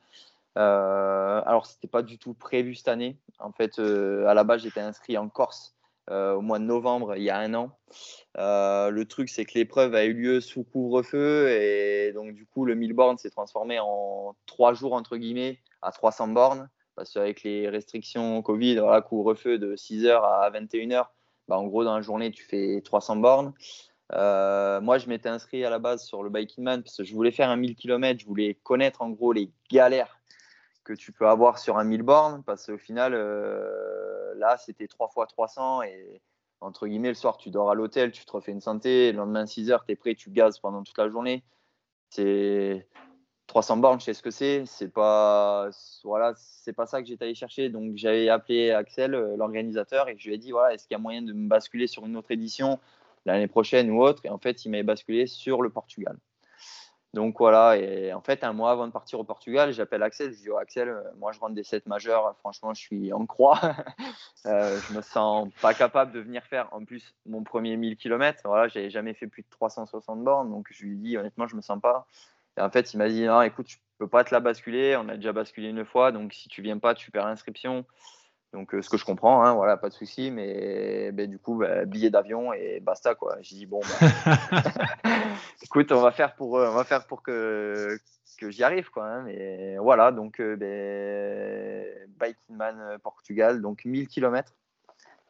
[0.58, 3.16] Euh, alors, c'était pas du tout prévu cette année.
[3.38, 5.74] En fait, euh, à la base, j'étais inscrit en Corse
[6.10, 7.70] euh, au mois de novembre, il y a un an.
[8.36, 12.74] le truc, c'est que l'épreuve a eu lieu sous couvre-feu et donc, du coup, le
[12.74, 16.68] 1000 bornes s'est transformé en trois jours, entre guillemets, à 300 bornes.
[16.98, 21.06] Parce qu'avec les restrictions Covid, voilà, couvre-feu de 6h à 21h,
[21.46, 23.52] bah, en gros, dans la journée, tu fais 300 bornes.
[24.10, 27.30] moi, je m'étais inscrit à la base sur le Biking Man parce que je voulais
[27.30, 30.18] faire un 1000 km, je voulais connaître en gros les galères
[30.84, 35.08] que tu peux avoir sur un 1000 bornes parce qu'au final, euh, là, c'était 3
[35.08, 36.20] fois 300 et
[36.60, 39.46] entre guillemets, le soir, tu dors à l'hôtel, tu te refais une santé, le lendemain,
[39.46, 41.44] 6 heures, tu es prêt, tu gazes pendant toute la journée.
[42.10, 42.88] C'est
[43.48, 44.64] 300 bornes, je sais ce que c'est.
[44.66, 45.68] C'est pas,
[46.04, 47.70] voilà, c'est pas ça que j'étais allé chercher.
[47.70, 51.00] Donc, j'avais appelé Axel, euh, l'organisateur, et je lui ai dit voilà, est-ce qu'il y
[51.00, 52.78] a moyen de me basculer sur une autre édition
[53.26, 54.24] l'année prochaine ou autre?
[54.24, 56.16] Et en fait, il m'avait basculé sur le Portugal.
[57.14, 60.40] Donc voilà, et en fait, un mois avant de partir au Portugal, j'appelle Axel, je
[60.40, 63.58] dis oh, Axel, euh, moi je rentre des 7 majeurs, franchement, je suis en croix.
[64.46, 68.42] euh, je me sens pas capable de venir faire en plus mon premier 1000 km.
[68.44, 71.62] Voilà, j'avais jamais fait plus de 360 bornes, donc je lui dis honnêtement, je me
[71.62, 72.06] sens pas.
[72.58, 75.08] Et en fait, il m'a dit non, écoute, je peux pas te la basculer, on
[75.08, 77.84] a déjà basculé une fois, donc si tu viens pas, tu perds l'inscription.
[78.52, 81.58] Donc, euh, ce que je comprends, hein, voilà, pas de souci, mais ben, du coup,
[81.58, 83.36] ben, billet d'avion et basta, quoi.
[83.42, 84.32] J'ai dit, bon, ben,
[85.62, 87.98] écoute, on va faire pour, euh, on va faire pour que,
[88.38, 89.06] que j'y arrive, quoi.
[89.06, 91.94] Hein, mais voilà, donc, euh,
[92.48, 94.54] Man Portugal, donc 1000 km,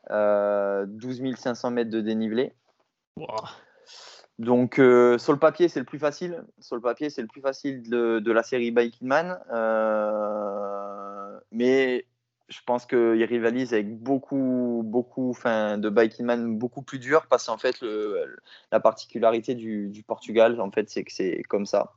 [0.08, 2.54] 12 500 mètres de dénivelé.
[4.38, 6.44] Donc, sur le papier, c'est le plus facile.
[6.60, 9.38] Sur le papier, c'est le plus facile de, la série Biking Man.
[11.50, 12.06] mais
[12.48, 17.58] je pense qu'il rivalise avec beaucoup, beaucoup de biking man beaucoup plus dur parce qu'en
[17.58, 17.84] fait,
[18.72, 21.92] la particularité du, Portugal, en fait, c'est que c'est comme ça.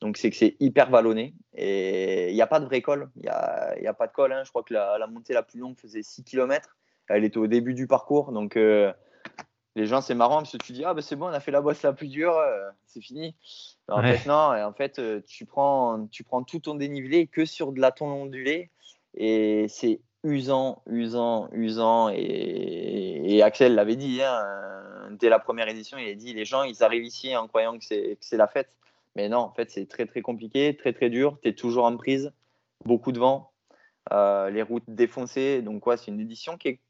[0.00, 3.10] Donc, c'est que c'est hyper vallonné et il n'y a pas de vrai col.
[3.16, 4.32] Il a, a, pas de col.
[4.32, 4.42] Hein.
[4.44, 6.76] Je crois que la, montée la plus longue faisait 6 km.
[7.08, 8.32] Elle était au début du parcours.
[8.32, 8.92] Donc, euh,
[9.78, 11.50] les gens, c'est marrant parce que tu dis, ah, ben c'est bon, on a fait
[11.50, 13.34] la bosse la plus dure, euh, c'est fini.
[13.88, 14.54] En fait, non.
[14.54, 17.92] Et en fait, euh, tu prends, tu prends tout ton dénivelé que sur de la
[17.92, 18.70] ton ondulé
[19.14, 22.10] et c'est usant, usant, usant.
[22.12, 24.42] Et, Axel l'avait dit hein,
[25.12, 27.84] dès la première édition, il a dit les gens, ils arrivent ici en croyant que
[27.84, 28.68] c'est la fête.
[29.14, 31.38] Mais non, en fait, c'est très, très compliqué, très, très dur.
[31.42, 32.32] Tu es toujours en prise,
[32.84, 33.52] beaucoup de vent,
[34.12, 35.62] euh, les routes défoncées.
[35.62, 36.80] Donc, quoi, c'est une édition qui est.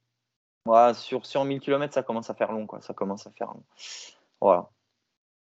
[0.95, 2.67] sur, sur 1000 km, ça commence à faire long.
[2.67, 2.81] Quoi.
[2.81, 3.65] Ça commence à faire long.
[4.41, 4.71] Voilà.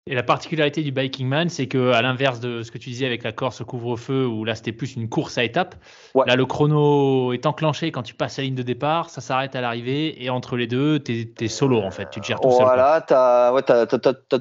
[0.06, 3.06] Et la particularité du Biking Man, c'est que à l'inverse de ce que tu disais
[3.06, 5.76] avec la Corse au couvre-feu, où là c'était plus une course à étapes,
[6.14, 9.62] là le chrono est enclenché quand tu passes la ligne de départ, ça s'arrête à
[9.62, 12.64] l'arrivée, et entre les deux, tu es, solo en fait, tu te gères tout seul.
[12.64, 13.62] Voilà, tu as, ouais,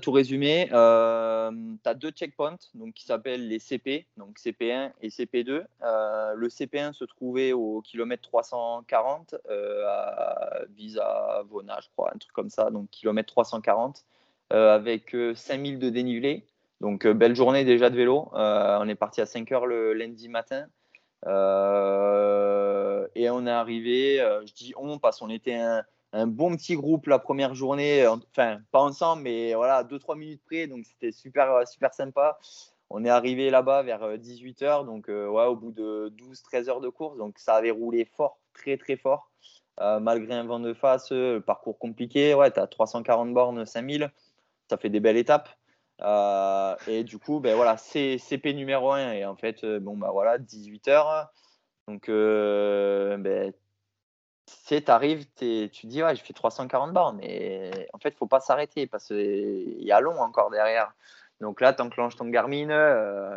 [0.00, 0.68] tout résumé.
[0.72, 5.62] Euh, tu as deux checkpoints donc, qui s'appellent les CP, donc CP1 et CP2.
[5.84, 12.18] Euh, le CP1 se trouvait au kilomètre 340 euh, à Visa Vona, je crois, un
[12.18, 14.02] truc comme ça, donc kilomètre 340.
[14.52, 16.44] Euh, avec 5000 euh, de dénivelé.
[16.82, 18.28] Donc, euh, belle journée déjà de vélo.
[18.32, 20.66] on est parti à 5 heures le lundi matin.
[23.14, 25.54] et on est arrivé, je dis on parce qu'on était
[26.12, 30.66] un, bon petit groupe la première journée, enfin pas ensemble, mais voilà, 2-3 minutes près,
[30.66, 32.38] donc c'était super, super sympa.
[32.90, 37.16] On est arrivé là-bas vers 18h, donc ouais, au bout de 12-13 heures de course,
[37.16, 39.30] donc ça avait roulé fort, très très fort,
[39.78, 41.12] malgré un vent de face,
[41.46, 44.10] parcours compliqué, ouais, tu as 340 bornes, 5000
[44.68, 45.48] ça fait des belles étapes.
[46.02, 49.12] Euh, et du coup, ben voilà, c'est CP numéro 1.
[49.12, 51.32] Et en fait, euh, bon, bah voilà, 18 heures.
[51.88, 53.52] Donc, euh, ben,
[54.66, 57.18] tu arrives, tu dis, ouais, je fais 340 bornes.
[57.18, 60.92] Mais en fait, il faut pas s'arrêter parce qu'il y a long encore derrière.
[61.40, 62.68] Donc là, tu enclenches ton Garmin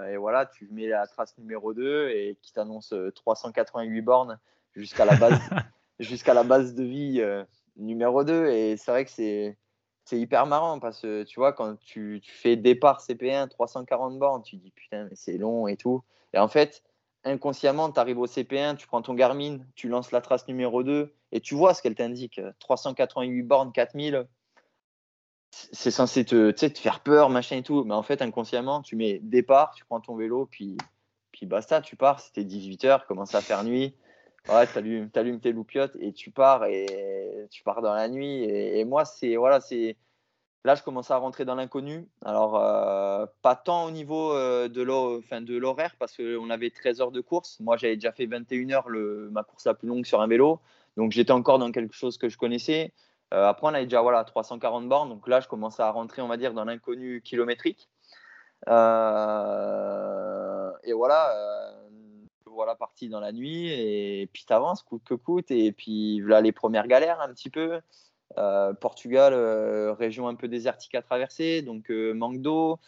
[0.08, 4.40] et voilà, tu mets la trace numéro 2 et qui t'annonce 388 bornes
[4.76, 5.40] jusqu'à la base,
[6.00, 7.24] jusqu'à la base de vie
[7.78, 8.48] numéro 2.
[8.48, 9.58] Et c'est vrai que c'est
[10.06, 14.56] c'est hyper marrant parce que tu vois, quand tu, fais départ CP1, 340 bornes, tu
[14.56, 16.04] dis putain, mais c'est long et tout.
[16.34, 16.84] Et en fait,
[17.24, 21.14] inconsciemment, tu arrives au CP1, tu prends ton Garmin, tu lances la trace numéro 2
[21.32, 24.28] et tu vois ce qu'elle t'indique 388 bornes, 4000.
[25.52, 27.84] C'est censé te, te faire peur, machin et tout.
[27.86, 30.78] Mais en fait, inconsciemment, tu mets départ, tu prends ton vélo, puis,
[31.32, 32.20] puis basta, tu pars.
[32.20, 33.96] C'était 18h, commence à faire nuit
[34.50, 38.44] ouais, tu allumes, tes loupiottes et tu pars et tu pars dans la nuit.
[38.44, 39.98] Et, moi, c'est voilà, c'est
[40.64, 42.08] là, je commence à rentrer dans l'inconnu.
[42.24, 44.82] Alors, euh, pas tant au niveau euh, de
[45.58, 47.60] l'horaire parce qu'on avait 13 heures de course.
[47.60, 50.60] Moi, j'avais déjà fait 21 heures le, ma course la plus longue sur un vélo.
[50.98, 52.94] Donc, j'étais encore dans quelque chose que je connaissais.
[53.34, 55.10] Euh, après, on avait déjà voilà, 340 bornes.
[55.10, 57.90] Donc là, je commençais à rentrer, on va dire, dans l'inconnu kilométrique.
[58.68, 58.72] et
[60.94, 61.85] voilà
[62.56, 65.52] voilà, parti dans la nuit et puis tu avances coûte que coûte.
[65.52, 67.80] Et puis là, les premières galères un petit peu.
[68.38, 72.80] Euh, Portugal, euh, région un peu désertique à traverser, donc euh, manque d'eau.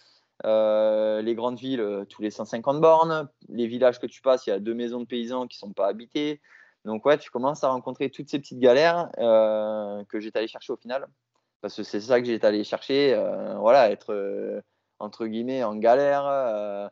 [0.43, 3.29] les grandes villes, tous les 150 bornes.
[3.49, 5.87] Les villages que tu passes, il y a deux maisons de paysans qui sont pas
[5.87, 6.41] habitées.
[6.85, 10.77] Donc ouais, tu commences à rencontrer toutes ces petites galères que j'étais allé chercher au
[10.77, 11.07] final.
[11.61, 13.15] Parce que c'est ça que j'étais allé chercher.
[13.59, 14.63] voilà, être
[14.99, 16.91] entre guillemets en galère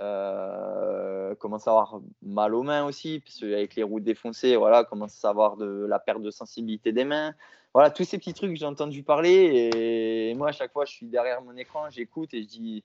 [0.00, 5.24] euh, commence à avoir mal aux mains aussi, parce avec les roues défoncées, voilà, commence
[5.24, 7.34] à avoir de la perte de sensibilité des mains.
[7.74, 9.70] Voilà, tous ces petits trucs que j'ai entendu parler.
[9.74, 12.84] Et moi, à chaque fois, je suis derrière mon écran, j'écoute et je dis,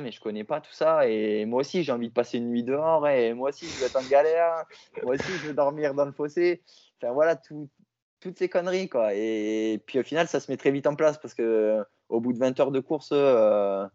[0.00, 1.08] mais je connais pas tout ça.
[1.08, 3.06] Et moi aussi, j'ai envie de passer une nuit dehors.
[3.08, 4.64] Et moi aussi, je vais être en galère.
[5.02, 6.62] moi aussi, je veux dormir dans le fossé.
[7.00, 7.68] Enfin, voilà, tout,
[8.20, 9.14] toutes ces conneries, quoi.
[9.14, 12.32] Et, puis au final, ça se met très vite en place parce que au bout
[12.32, 13.86] de 20 heures de course, euh,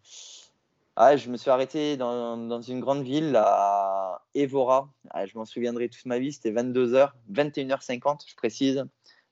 [1.00, 4.90] ah, je me suis arrêté dans, une grande ville à Evora.
[5.12, 6.34] Ah, je m'en souviendrai toute ma vie.
[6.34, 8.84] C'était 22h, 21h50, je précise.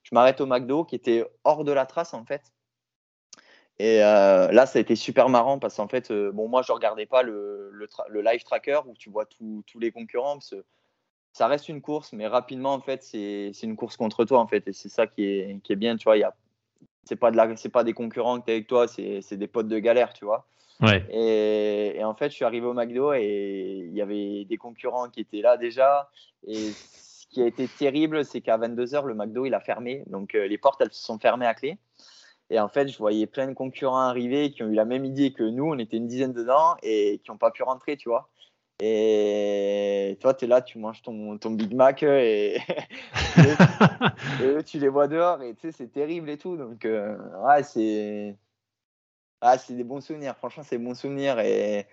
[0.03, 2.43] Je m'arrête au McDo qui était hors de la trace en fait.
[3.79, 6.71] Et euh, là, ça a été super marrant parce qu'en fait, euh, bon, moi, je
[6.71, 7.71] regardais pas le,
[8.13, 10.37] live tracker où tu vois tous les concurrents.
[11.33, 14.67] ça reste une course, mais rapidement, en fait, c'est une course contre toi en fait.
[14.67, 16.15] Et c'est ça qui est, bien, tu vois.
[17.05, 20.13] C'est pas, de pas des concurrents qui sont avec toi, c'est des potes de galère,
[20.13, 20.45] tu vois.
[21.09, 25.21] Et, en fait, je suis arrivé au McDo et il y avait des concurrents qui
[25.21, 26.09] étaient là déjà.
[26.47, 30.03] Et ce qui a été terrible, c'est qu'à 22h, le McDo, il a fermé.
[30.07, 31.77] Donc, euh, les portes, elles se sont fermées à clé.
[32.49, 35.33] Et en fait, je voyais plein de concurrents arriver qui ont eu la même idée
[35.33, 35.65] que nous.
[35.65, 38.29] On était une dizaine dedans et qui n'ont pas pu rentrer, tu vois.
[38.81, 42.55] Et toi, tu es là, tu manges ton, Big Mac et,
[44.43, 46.57] et, tu les vois dehors et tu sais, c'est terrible et tout.
[46.57, 48.35] Donc, euh, ouais, c'est
[49.45, 50.35] ah, c'est des bons souvenirs.
[50.37, 51.39] Franchement, c'est des bons souvenirs.
[51.39, 51.85] Et,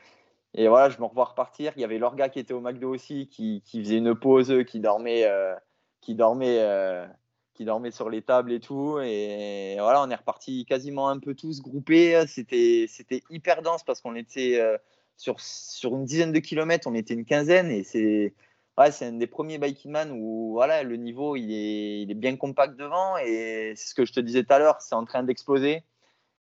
[0.56, 1.72] voilà, je me revois repartir.
[1.76, 5.24] Il y avait l'orga qui était au McDo aussi, qui, faisait une pause, qui dormait,
[5.24, 5.54] euh,
[6.00, 7.06] qui dormait, euh,
[7.52, 8.98] qui dormait sur les tables et tout.
[9.00, 12.24] Et voilà, on est reparti quasiment un peu tous groupés.
[12.26, 14.78] C'était, c'était hyper dense parce qu'on était euh,
[15.16, 15.36] sur,
[15.94, 17.70] une dizaine de kilomètres, on était une quinzaine.
[17.70, 18.34] Et c'est,
[18.92, 23.18] c'est un des premiers man où voilà, le niveau il est, est bien compact devant.
[23.18, 25.84] Et c'est ce que je te disais tout à l'heure, c'est en train d'exploser.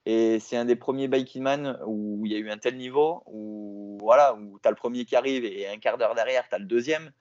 [0.06, 3.98] Et c'est un des premiers Bikeman où il y a eu un tel niveau, où
[4.02, 6.60] voilà, où tu as le premier qui arrive et un quart d'heure derrière, tu as
[6.60, 7.12] le deuxième.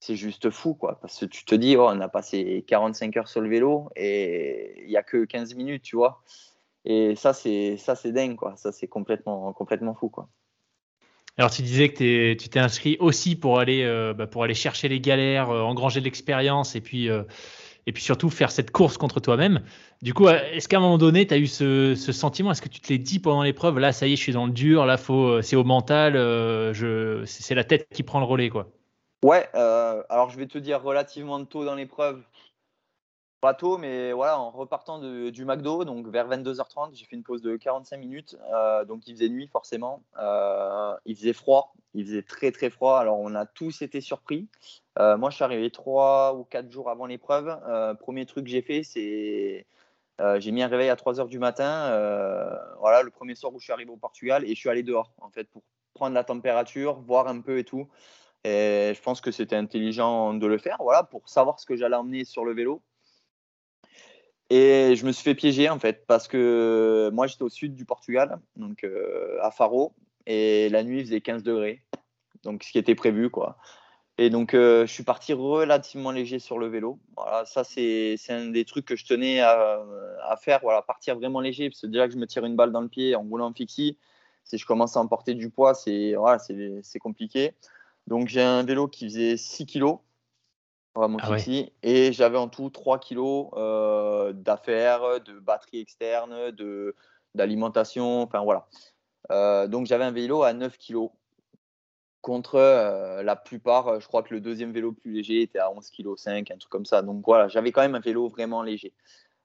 [0.00, 0.98] C'est juste fou, quoi.
[1.00, 4.82] Parce que tu te dis, oh, on a passé 45 heures sur le vélo et
[4.82, 6.22] il n'y a que 15 minutes, tu vois.
[6.84, 8.56] Et ça, c'est ça, c'est dingue, quoi.
[8.56, 10.28] Ça, c'est complètement, complètement fou, quoi.
[11.38, 14.88] Alors, tu disais que tu t'es inscrit aussi pour aller, euh, bah, pour aller chercher
[14.88, 17.22] les galères, euh, engranger de l'expérience et puis, euh,
[17.86, 19.62] et puis surtout faire cette course contre toi-même.
[20.02, 22.52] Du coup, est-ce qu'à un moment donné, tu as eu ce, sentiment?
[22.52, 23.78] Est-ce que tu te l'es dit pendant l'épreuve?
[23.78, 24.86] Là, ça y est, je suis dans le dur.
[24.86, 24.96] Là,
[25.42, 26.14] c'est au mental.
[26.14, 28.68] je, c'est la tête qui prend le relais, quoi.
[29.24, 29.48] Ouais.
[29.54, 32.22] alors, je vais te dire relativement tôt dans l'épreuve
[33.42, 37.42] pas tôt, mais voilà, en repartant du McDo, donc vers 22h30, j'ai fait une pause
[37.42, 38.36] de 45 minutes.
[38.54, 40.04] Euh, donc il faisait nuit forcément.
[40.16, 43.00] Euh, il faisait froid, il faisait très très froid.
[43.00, 44.46] Alors on a tous été surpris.
[45.00, 47.52] Euh, moi je suis arrivé 3 ou 4 jours avant l'épreuve.
[47.98, 49.66] premier truc que j'ai fait, c'est
[50.38, 51.88] j'ai mis un réveil à 3h du matin.
[52.78, 55.10] voilà, le premier soir où je suis arrivé au Portugal et je suis allé dehors
[55.20, 57.88] en fait pour prendre la température, voir un peu et tout.
[58.44, 61.96] Et je pense que c'était intelligent de le faire, voilà, pour savoir ce que j'allais
[61.96, 62.82] emmener sur le vélo.
[64.54, 67.86] Et je me suis fait piéger en fait parce que moi j'étais au sud du
[67.86, 69.94] Portugal, donc euh, à Faro,
[70.26, 71.80] et la nuit il faisait 15 degrés,
[72.42, 73.56] donc ce qui était prévu quoi.
[74.18, 76.98] Et donc euh, je suis parti relativement léger sur le vélo.
[77.16, 81.70] Voilà, ça c'est un des trucs que je tenais à, faire, voilà, partir vraiment léger,
[81.70, 83.54] parce que déjà que je me tire une balle dans le pied en roulant en
[83.54, 83.96] fixie,
[84.44, 86.36] si je commence à emporter du poids, c'est voilà,
[87.00, 87.54] compliqué.
[88.06, 90.00] Donc j'ai un vélo qui faisait 6 kilos
[90.94, 91.36] ah
[91.82, 96.94] et j'avais en tout 3 kilos euh, d'affaires, de batterie externe, de,
[97.34, 98.66] d'alimentation, enfin voilà.
[99.30, 101.10] Euh, donc j'avais un vélo à 9 kilos
[102.20, 105.90] contre euh, la plupart, je crois que le deuxième vélo plus léger était à 11
[105.90, 107.00] kg 5, un truc comme ça.
[107.00, 108.92] Donc voilà, j'avais quand même un vélo vraiment léger.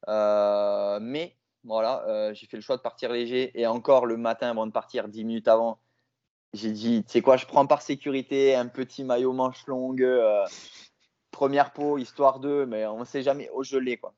[0.07, 4.71] mais voilà, j'ai fait le choix de partir léger et encore le matin avant de
[4.71, 5.79] partir, 10 minutes avant,
[6.53, 10.05] j'ai dit, tu sais quoi, je prends par sécurité un petit maillot manche longue
[11.37, 13.97] première peau, histoire d'eux, mais on ne sait jamais au gelé.
[13.97, 14.11] Quoi.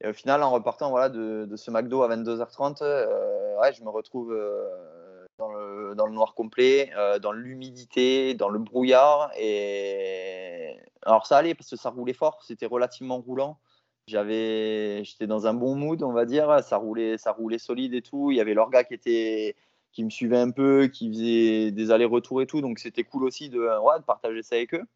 [0.00, 3.90] Et au final, en repartant voilà, de, ce McDo à 22h30, euh, ouais, je me
[3.90, 9.30] retrouve euh, dans, le, noir complet, euh, dans l'humidité, dans le brouillard.
[9.38, 13.58] Et alors ça allait parce que ça roulait fort, c'était relativement roulant.
[14.06, 16.64] J'avais, j'étais dans un bon mood, on va dire.
[16.64, 18.30] Ça roulait, ça roulait solide et tout.
[18.30, 19.56] Il y avait l'orga qui était,
[19.92, 22.62] qui me suivait un peu, qui faisait des allers-retours et tout.
[22.62, 24.86] Donc c'était cool aussi de, de partager ça avec eux.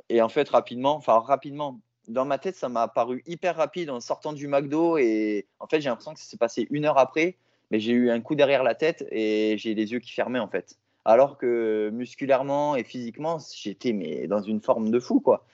[0.09, 3.99] et en fait, rapidement, enfin rapidement, dans ma tête, ça m'a paru hyper rapide en
[3.99, 4.97] sortant du McDo.
[4.97, 7.37] Et en fait, j'ai l'impression que ça s'est passé une heure après,
[7.71, 10.47] mais j'ai eu un coup derrière la tête et j'ai les yeux qui fermaient en
[10.47, 10.77] fait.
[11.05, 15.45] Alors que musculairement et physiquement, j'étais mais dans une forme de fou quoi.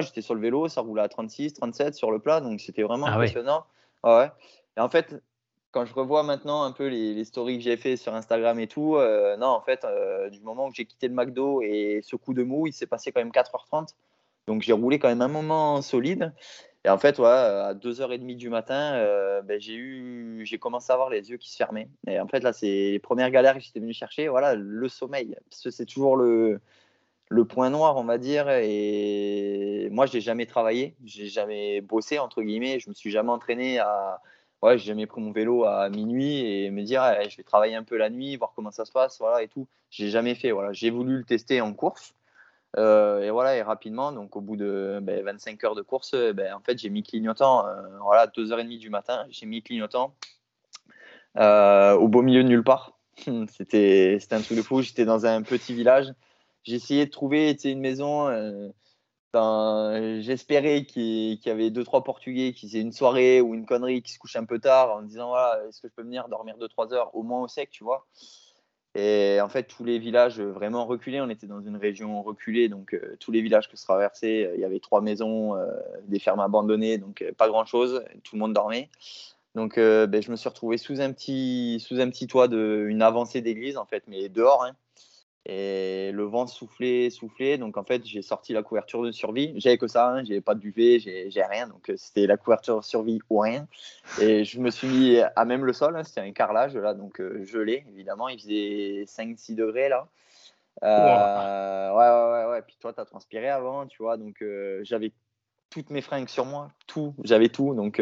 [0.00, 3.06] j'étais sur le vélo, ça roulait à 36, 37 sur le plat, donc c'était vraiment
[3.06, 3.64] ah impressionnant.
[4.04, 4.30] Ouais.
[4.76, 5.22] Et en fait,
[5.72, 8.96] quand je revois maintenant un peu les, stories que j'ai fait sur Instagram et tout,
[8.96, 12.34] euh, non, en fait, euh, du moment que j'ai quitté le McDo et ce coup
[12.34, 13.88] de mou, il s'est passé quand même 4h30.
[14.46, 16.32] Donc j'ai roulé quand même un moment solide.
[16.84, 20.94] Et en fait, ouais, à 2h30 du matin, euh, ben, j'ai eu, j'ai commencé à
[20.94, 21.88] avoir les yeux qui se fermaient.
[22.08, 24.28] Et en fait, là, c'est les premières galères que j'étais venu chercher.
[24.28, 25.36] Voilà, le sommeil.
[25.48, 26.60] Parce que c'est toujours le,
[27.48, 28.48] point noir, on va dire.
[28.48, 30.96] Et moi, je n'ai jamais travaillé.
[31.04, 32.80] J'ai jamais bossé, entre guillemets.
[32.80, 34.20] Je me suis jamais entraîné à
[34.62, 37.82] ouais, j'ai jamais pris mon vélo à minuit et me dire je vais travailler un
[37.82, 39.66] peu la nuit, voir comment ça se passe, voilà et tout.
[39.90, 40.52] J'ai jamais fait.
[40.52, 42.14] Voilà, j'ai voulu le tester en course.
[42.78, 46.54] Euh, et voilà, et rapidement, donc au bout de 25 ben, heures de course, ben,
[46.54, 47.66] en fait, j'ai mis clignotant.
[47.66, 50.14] Euh, voilà, 2h30 du matin, j'ai mis clignotant
[51.38, 52.98] euh, au beau milieu de nulle part.
[53.48, 54.80] C'était un truc de fou.
[54.80, 56.12] J'étais dans un petit village.
[56.64, 58.28] J'ai essayé de trouver une maison
[59.34, 64.12] j'espérais qu'il y avait deux trois Portugais qui faisaient une soirée ou une connerie, qui
[64.12, 66.92] se couchent un peu tard en disant voilà, est-ce que je peux venir dormir 2-3
[66.92, 68.06] heures au moins au sec, tu vois.
[68.94, 72.92] Et en fait, tous les villages vraiment reculés, on était dans une région reculée, donc
[72.92, 75.66] euh, tous les villages que se traversaient, euh, il y avait trois maisons, euh,
[76.04, 78.90] des fermes abandonnées, donc pas grand chose, tout le monde dormait.
[79.54, 83.42] Donc ben, je me suis retrouvé sous un petit, sous un petit toit d'une avancée
[83.42, 84.64] d'église, en fait, mais dehors.
[84.64, 84.72] Hein.
[85.44, 87.58] Et le vent soufflait, soufflait.
[87.58, 89.52] Donc en fait, j'ai sorti la couverture de survie.
[89.56, 91.66] J'avais que ça, hein, j'avais pas de duvet, j'ai rien.
[91.66, 93.66] Donc euh, c'était la couverture de survie ou rien.
[94.20, 95.96] Et je me suis mis à même le sol.
[95.96, 98.28] Hein, c'était un carrelage là, donc euh, gelé évidemment.
[98.28, 100.06] Il faisait 5-6 degrés là.
[100.84, 104.16] Euh, ouais, ouais, ouais, Puis toi, tu as transpiré avant, tu vois.
[104.16, 104.44] Donc
[104.82, 105.10] j'avais
[105.70, 107.14] toutes mes fringues sur moi, tout.
[107.24, 107.74] J'avais tout.
[107.74, 108.00] Donc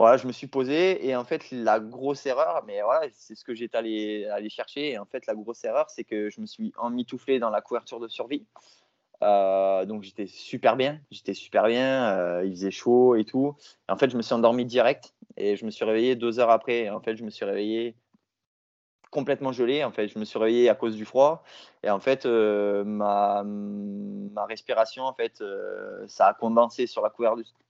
[0.00, 3.44] voilà, je me suis posé et en fait la grosse erreur, mais voilà, c'est ce
[3.44, 4.92] que j'étais allé, aller chercher.
[4.92, 8.00] Et en fait la grosse erreur, c'est que je me suis emmitouflé dans la couverture
[8.00, 8.46] de survie.
[9.22, 13.54] Euh, donc j'étais super bien, j'étais super bien, euh, il faisait chaud et tout.
[13.90, 16.88] en fait je me suis endormi direct et je me suis réveillé deux heures après.
[16.88, 17.94] en fait je me suis réveillé
[19.10, 19.84] complètement gelé.
[19.84, 21.42] En fait je me suis réveillé à cause du froid
[21.82, 25.44] et en fait euh, ma, ma respiration en fait
[26.06, 27.12] ça a condensé sur la,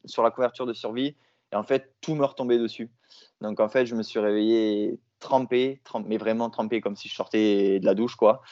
[0.05, 1.17] sur la couverture de survie
[1.53, 2.91] Et en fait, tout me retombait dessus.
[3.41, 7.81] Donc en fait, je me suis réveillé trempé, mais vraiment trempé comme si je sortais
[7.81, 8.43] de la douche, quoi.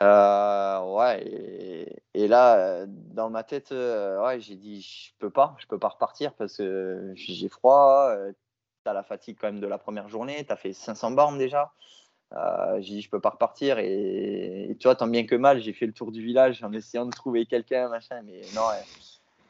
[0.00, 5.66] Euh, ouais, et, là, dans ma tête, euh, ouais, j'ai dit, je peux pas, je
[5.66, 8.32] peux pas repartir parce que j'ai froid, euh,
[8.84, 11.38] tu as la fatigue quand même de la première journée, tu as fait 500 bornes
[11.38, 11.72] déjà.
[12.78, 13.78] j'ai dit, je peux pas repartir.
[13.80, 17.06] Et, tu vois, tant bien que mal, j'ai fait le tour du village en essayant
[17.06, 18.62] de trouver quelqu'un, machin, mais non.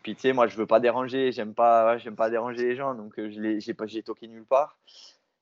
[0.03, 2.95] Puis tu sais, moi, je veux pas déranger, j'aime pas, j'aime pas déranger les gens,
[2.95, 4.79] donc je j'ai toqué nulle part.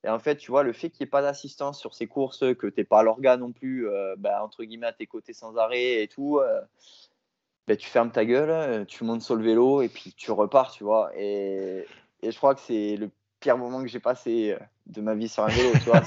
[0.06, 2.38] Et en fait, tu vois, le fait qu'il n'y ait pas d'assistance sur ces courses,
[2.54, 5.56] que tu n'aies pas l'organe non plus, euh, bah, entre guillemets, à tes côtés sans
[5.56, 6.60] arrêt et tout, euh,
[7.66, 10.70] bah, tu fermes ta gueule, euh, tu montes sur le vélo et puis tu repars,
[10.70, 11.10] tu vois.
[11.16, 11.86] Et,
[12.22, 15.42] et je crois que c'est le pire moment que j'ai passé de ma vie sur
[15.42, 16.02] un vélo, tu vois.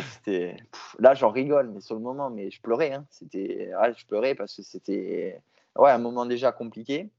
[0.00, 0.56] C'était...
[0.98, 2.92] Là, j'en rigole, mais sur le moment, mais je pleurais.
[2.92, 3.04] Hein.
[3.10, 3.70] C'était...
[3.94, 5.42] je pleurais parce que c'était
[5.78, 7.10] ouais, un moment déjà compliqué,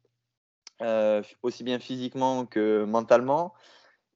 [1.43, 3.53] aussi bien physiquement que mentalement.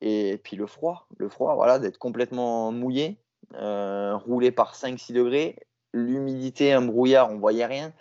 [0.06, 3.18] Et puis le froid, le froid, voilà, d'être complètement mouillé,
[3.56, 5.56] euh, roulé par 5-6 degrés,
[5.94, 7.94] l'humidité, un brouillard, on voyait rien.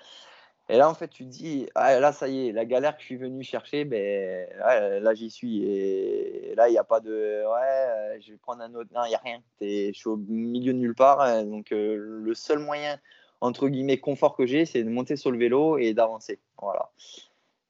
[0.68, 3.02] Et là, en fait, tu te dis, ah, là, ça y est, la galère que
[3.02, 5.64] je suis venu chercher, ben, là, j'y suis.
[5.64, 8.90] Et là, il n'y a pas de, ouais, je vais prendre un autre.
[8.94, 9.40] Non, il n'y a rien.
[9.60, 11.20] je suis au milieu de nulle part.
[11.20, 11.44] Hein.
[11.44, 12.98] Donc, euh, le seul moyen,
[13.42, 16.38] entre guillemets, confort que j'ai, c'est de monter sur le vélo et d'avancer.
[16.60, 16.90] Voilà.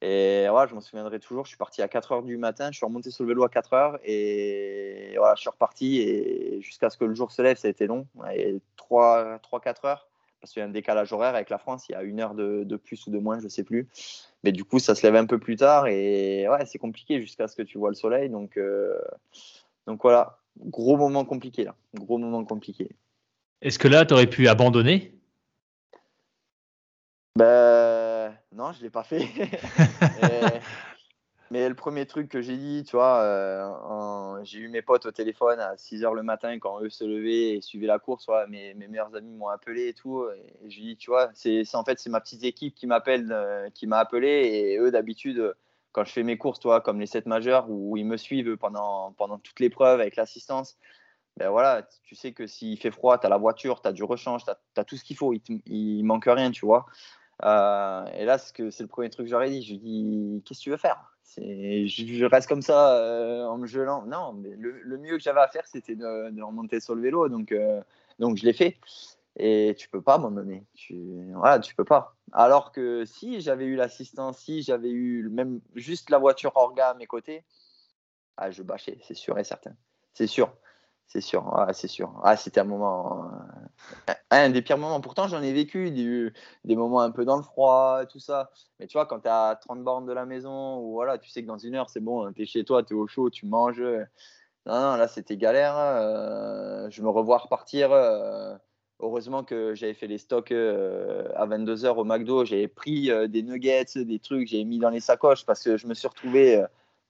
[0.01, 1.45] Et voilà, je m'en souviendrai toujours.
[1.45, 2.69] Je suis parti à 4 h du matin.
[2.71, 5.99] Je suis remonté sur le vélo à 4 h et voilà, je suis reparti.
[6.01, 8.05] Et jusqu'à ce que le jour se lève, ça a été long.
[8.17, 10.07] 3-4 heures
[10.39, 11.85] parce qu'il y a un décalage horaire avec la France.
[11.89, 13.87] Il y a une heure de, plus ou de moins, je ne sais plus.
[14.43, 17.47] Mais du coup, ça se lève un peu plus tard et ouais, c'est compliqué jusqu'à
[17.47, 18.29] ce que tu vois le soleil.
[18.29, 18.99] Donc, euh,
[19.87, 21.75] donc voilà, gros moment compliqué là.
[21.95, 22.89] Gros moment compliqué.
[23.63, 25.12] Est-ce que là, tu aurais pu abandonner
[27.35, 29.27] ben, non, je l'ai pas fait.
[31.51, 35.11] mais le premier truc que j'ai dit, tu vois, euh, j'ai eu mes potes au
[35.11, 38.27] téléphone à 6 h le matin quand eux se levaient et suivaient la course.
[38.49, 40.27] mes, meilleurs amis m'ont appelé et tout.
[40.29, 43.69] Et je dis, tu vois, c'est en fait c'est ma petite équipe qui m'appelle, euh,
[43.71, 44.27] qui m'a appelé.
[44.29, 45.55] Et eux, d'habitude,
[45.91, 49.15] quand je fais mes courses, toi, comme les 7 majeurs, où ils me suivent pendant,
[49.43, 50.77] toute l'épreuve avec l'assistance,
[51.37, 54.03] ben voilà, tu sais que s'il fait froid, tu as la voiture, tu as du
[54.03, 56.85] rechange, tu as, tout ce qu'il faut, il, il manque rien, tu vois.
[57.43, 59.63] Euh, et là, c'est le premier truc que j'aurais dit.
[59.63, 61.13] Je lui dis, qu'est-ce que tu veux faire?
[61.37, 64.05] Je, reste comme ça euh, en me gelant.
[64.05, 67.27] Non, mais le, mieux que j'avais à faire, c'était de, remonter sur le vélo.
[67.29, 67.81] Donc, euh,
[68.19, 68.77] donc je l'ai fait.
[69.35, 70.63] Et tu peux pas abandonner.
[70.75, 70.95] Tu,
[71.33, 72.15] voilà, tu peux pas.
[72.33, 76.93] Alors que si j'avais eu l'assistance, si j'avais eu même juste la voiture orga à
[76.93, 77.43] mes côtés,
[78.37, 79.75] ah, je bâchais, c'est sûr et certain.
[80.13, 80.55] C'est sûr.
[81.07, 82.19] C'est sûr, c'est sûr.
[82.23, 83.29] Ah, c'était un moment,
[84.09, 84.99] euh, un des pires moments.
[84.99, 88.49] Pourtant, j'en ai vécu des, moments un peu dans le froid, tout ça.
[88.79, 91.43] Mais tu vois, quand tu à 30 bornes de la maison, ou voilà, tu sais
[91.43, 93.45] que dans une heure, c'est bon, tu es chez toi, tu es au chaud, tu
[93.45, 93.83] manges.
[94.65, 95.75] Non, là, c'était galère.
[95.77, 97.91] Euh, je me revois repartir.
[97.91, 98.55] Euh,
[98.99, 102.45] heureusement que j'avais fait les stocks à 22h au McDo.
[102.45, 105.93] J'avais pris des nuggets, des trucs, j'ai mis dans les sacoches parce que je me
[105.93, 106.63] suis retrouvé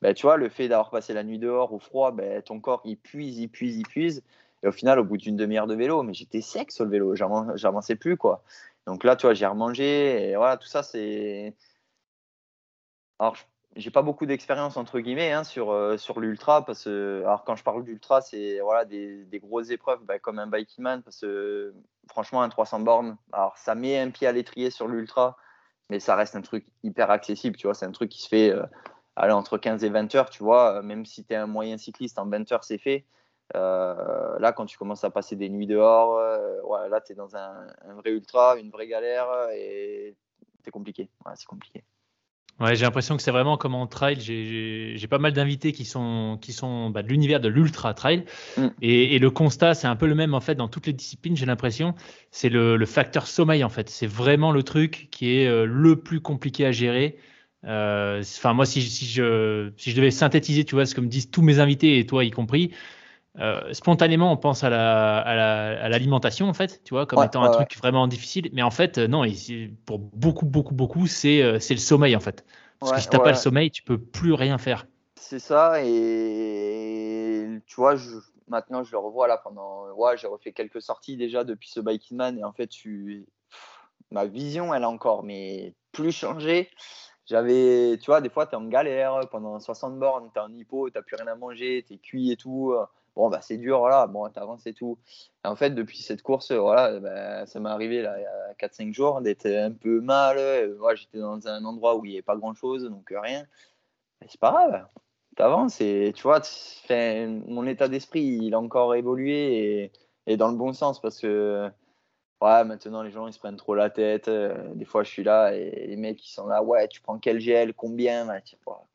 [0.03, 2.81] bah, tu vois, le fait d'avoir passé la nuit dehors au froid, bah, ton corps,
[2.83, 4.21] il puise, il puise, il puise.
[4.61, 7.15] Et au final, au bout d'une demi-heure de vélo, mais j'étais sec sur le vélo,
[7.15, 8.43] j'avançais plus, quoi.
[8.85, 11.55] Donc là, tu vois, j'ai remangé, et voilà, tout ça, c'est.
[13.19, 13.37] Alors,
[13.77, 17.55] j'ai pas beaucoup d'expérience, entre guillemets, hein, sur, euh, sur l'ultra, parce que, alors, quand
[17.55, 20.49] je parle d'ultra, c'est voilà, des, des, grosses épreuves, bah, comme un
[20.79, 21.73] man parce que,
[22.09, 25.37] franchement, un 300 bornes, alors, ça met un pied à l'étrier sur l'ultra,
[25.89, 28.51] mais ça reste un truc hyper accessible, tu vois, c'est un truc qui se fait.
[28.51, 28.65] Euh,
[29.15, 31.77] allez, entre 15 et 20 heures, tu vois, euh, même si tu es un moyen
[31.77, 33.05] cycliste, en 20 heures, c'est fait.
[33.55, 37.35] Euh, là, quand tu commences à passer des nuits dehors, euh, là, tu es dans
[37.35, 40.15] un, vrai ultra, une vraie galère et
[40.63, 41.09] c'est compliqué.
[41.35, 41.83] c'est compliqué.
[42.59, 44.19] Ouais, j'ai l'impression que c'est vraiment comme en trail.
[44.19, 48.25] J'ai pas mal d'invités qui sont, qui sont bah, de l'univers de l'ultra trail.
[48.57, 48.67] Mm.
[48.81, 51.47] Et, le constat, c'est un peu le même en fait dans toutes les disciplines, j'ai
[51.47, 51.95] l'impression.
[52.29, 53.89] C'est le, le, facteur sommeil en fait.
[53.89, 57.17] C'est vraiment le truc qui est le plus compliqué à gérer.
[57.65, 61.07] Euh, enfin, moi, si, si, je, si je devais synthétiser, tu vois, ce que me
[61.07, 62.73] disent tous mes invités et toi y compris,
[63.39, 67.49] euh, spontanément, on pense à l'alimentation, la, à en fait, tu vois, comme étant un
[67.49, 68.49] truc vraiment difficile.
[68.53, 69.23] Mais en fait, non,
[69.85, 72.45] pour beaucoup, beaucoup, beaucoup, c'est euh, le sommeil, en fait.
[72.79, 74.85] Parce que si tu n'as pas le sommeil, tu peux plus rien faire.
[75.15, 78.17] C'est ça, et tu vois, je,
[78.49, 79.89] maintenant, je le revois là pendant.
[79.93, 83.25] Ouais, j'ai refait quelques sorties déjà depuis ce Biking Man, et en fait, tu...
[84.11, 86.69] ma vision, elle a encore, mais plus changé.
[87.25, 90.51] J'avais, tu vois, des fois, tu es en galère pendant 60 bornes, tu es en
[90.53, 92.75] hypo, tu plus rien à manger, tu es cuit et tout.
[93.15, 94.97] Bon, bah, c'est dur, voilà, bon, tu avances et tout.
[95.45, 98.53] Et en fait, depuis cette course, voilà, bah, ça m'est arrivé là, il y a
[98.55, 100.37] 4-5 jours d'être un peu mal.
[100.95, 103.45] J'étais dans un endroit où il n'y avait pas grand chose, donc rien.
[104.27, 104.87] C'est pas grave.
[105.35, 106.41] t'avances et tu vois,
[106.89, 109.91] mon état d'esprit, il a encore évolué
[110.27, 111.69] et, dans le bon sens parce que
[112.43, 114.27] ouais, maintenant les gens ils se prennent trop la tête.
[114.27, 117.17] Euh, des fois, je suis là et les mecs ils sont là, ouais, tu prends
[117.17, 118.27] quel gel, combien
[118.57, 118.85] quoi.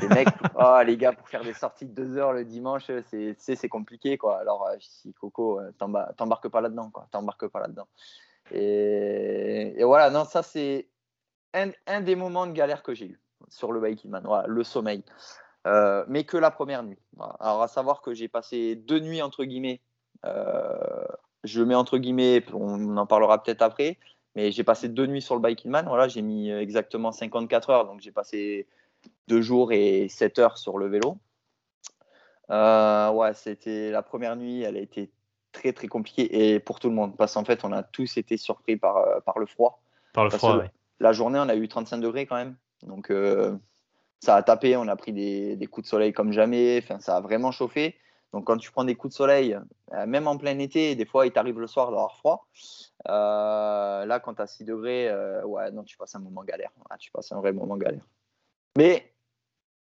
[0.00, 0.28] Les mecs,
[0.58, 2.90] oh, les gars, pour faire des sorties de deux heures le dimanche,
[3.38, 4.40] c'est compliqué quoi.
[4.40, 5.72] Alors, si Coco, euh,
[6.16, 7.06] t'embarques pas là-dedans, quoi.
[7.10, 7.86] T'embarques pas là-dedans.
[8.50, 10.88] Et, et, voilà, non, ça c'est
[11.54, 15.04] un, un, des moments de galère que j'ai eu sur le Biking Man, le sommeil.
[15.66, 16.98] Euh, mais que la première nuit.
[17.40, 19.80] Alors, à savoir que j'ai passé deux nuits, entre guillemets.
[20.24, 21.04] Euh,
[21.46, 23.98] je mets entre guillemets, on en parlera peut-être après,
[24.34, 25.86] mais j'ai passé deux nuits sur le Biking Man.
[25.88, 28.66] Voilà, j'ai mis exactement 54 heures, donc j'ai passé
[29.28, 31.18] deux jours et 7 heures sur le vélo.
[32.50, 35.10] Euh, ouais, c'était la première nuit, elle a été
[35.52, 38.36] très très compliquée et pour tout le monde parce qu'en fait, on a tous été
[38.36, 39.80] surpris par, par le froid.
[40.12, 40.62] Par le froid.
[41.00, 42.56] La journée, on a eu 35 degrés quand même.
[42.82, 43.56] Donc, euh,
[44.20, 47.20] ça a tapé, on a pris des, coups de soleil comme jamais, enfin, ça a
[47.20, 47.96] vraiment chauffé.
[48.32, 49.58] Donc, quand tu prends des coups de soleil,
[49.92, 52.46] euh, même en plein été, des fois, il t'arrive le soir d'avoir froid.
[53.08, 55.10] Euh, là, quand tu as 6 degrés,
[55.44, 56.70] ouais, non, tu passes un moment galère.
[56.98, 58.04] tu passes un vrai moment galère.
[58.76, 59.12] Mais,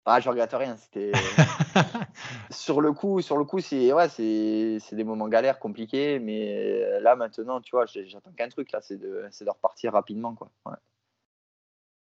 [0.05, 0.76] ah, je regrette rien.
[0.76, 1.12] C'était
[2.51, 6.18] sur le coup, sur le coup, c'est ouais, c'est des moments galères, compliqués.
[6.18, 10.51] Mais là, maintenant, tu vois, j'attends qu'un truc là, c'est de, de repartir rapidement, quoi.
[10.66, 10.76] Ouais.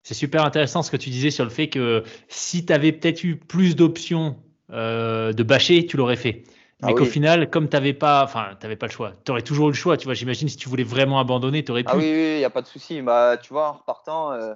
[0.05, 3.25] C'est super intéressant ce que tu disais sur le fait que si tu avais peut-être
[3.25, 4.37] eu plus d'options
[4.75, 6.43] euh, de bâcher, tu l'aurais fait.
[6.83, 9.13] Mais ah qu'au final, comme tu n'avais pas, enfin, tu pas le choix.
[9.25, 9.97] Tu aurais toujours eu le choix.
[9.97, 11.97] Tu vois, j'imagine si tu voulais vraiment abandonner, tu aurais ah pu.
[11.97, 13.01] Ah oui, il n'y a pas de souci.
[13.01, 14.55] Bah, tu vois, en repartant, euh,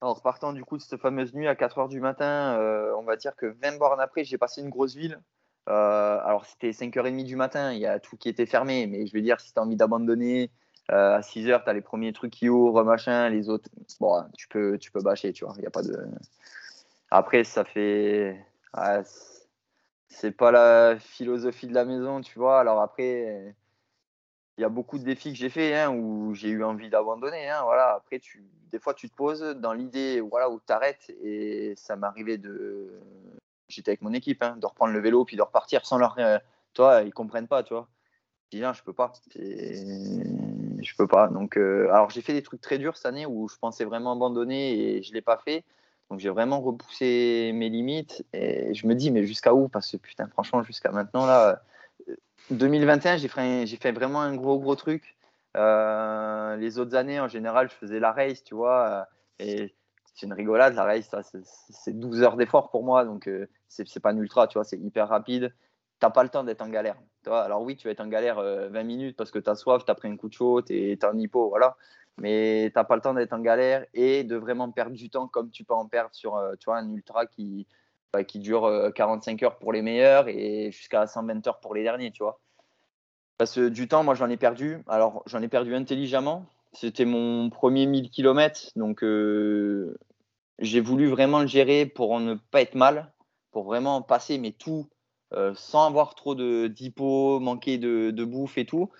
[0.00, 3.04] en repartant du coup de cette fameuse nuit à 4 h du matin, euh, on
[3.04, 5.20] va dire que 20 bornes après, j'ai passé une grosse ville.
[5.66, 7.72] alors, c'était 5h30 du matin.
[7.72, 8.86] Il y a tout qui était fermé.
[8.86, 10.50] Mais je veux dire, si tu as envie d'abandonner,
[10.88, 13.68] à 6 heures, tu as les premiers trucs qui ouvrent, machin, les autres,
[14.00, 15.54] bon, tu peux, tu peux bâcher, tu vois.
[15.58, 15.96] Il a pas de.
[17.10, 18.36] Après, ça fait.
[20.08, 22.60] C'est pas la philosophie de la maison, tu vois.
[22.60, 23.54] Alors après,
[24.56, 27.48] il y a beaucoup de défis que j'ai fait hein, où j'ai eu envie d'abandonner.
[27.48, 27.94] Hein, voilà.
[27.94, 31.10] Après, tu, des fois, tu te poses dans l'idée voilà, où tu arrêtes.
[31.22, 33.00] Et ça m'arrivait de.
[33.68, 36.16] J'étais avec mon équipe, hein, de reprendre le vélo puis de repartir sans leur.
[36.74, 37.88] toi, ils comprennent pas, tu vois.
[38.52, 39.12] Je dis, je peux pas
[40.84, 41.28] je peux pas.
[41.28, 44.12] Donc, euh, alors j'ai fait des trucs très durs cette année où je pensais vraiment
[44.12, 45.64] abandonner et je l'ai pas fait.
[46.14, 49.66] Donc j'ai vraiment repoussé mes limites et je me dis mais jusqu'à où?
[49.66, 51.64] Parce que putain franchement jusqu'à maintenant là,
[52.52, 55.16] 2021 j'ai fait j'ai fait vraiment un gros gros truc.
[55.56, 59.08] Euh, les autres années en général je faisais la race tu vois
[59.40, 61.12] et c'est une rigolade la race
[61.68, 64.78] c'est 12 heures d'effort pour moi donc euh, c'est pas un ultra tu vois c'est
[64.78, 65.52] hyper rapide
[66.10, 66.96] pas le temps d'être en galère.
[67.26, 69.84] Alors oui, tu vas être en galère 20 euh, minutes parce que tu as soif,
[69.84, 71.76] tu as pris un coup de chaud, tu es, en hypo, voilà.
[72.18, 75.50] Mais tu pas le temps d'être en galère et de vraiment perdre du temps comme
[75.50, 77.66] tu peux en perdre sur euh, tu vois, un ultra qui,
[78.12, 81.82] bah, qui dure 45 euh, heures pour les meilleurs et jusqu'à 120 heures pour les
[81.82, 82.40] derniers, tu vois.
[83.36, 84.78] Parce que du temps, moi, j'en ai perdu.
[84.86, 86.46] Alors, j'en ai perdu intelligemment.
[86.72, 88.70] C'était mon premier 1000 km.
[88.76, 89.02] Donc,
[90.60, 93.12] j'ai voulu vraiment le gérer pour ne pas être mal,
[93.50, 94.88] pour vraiment passer mais tout
[95.54, 98.90] sans avoir trop d'hypo, manquer de, de, bouffe et tout.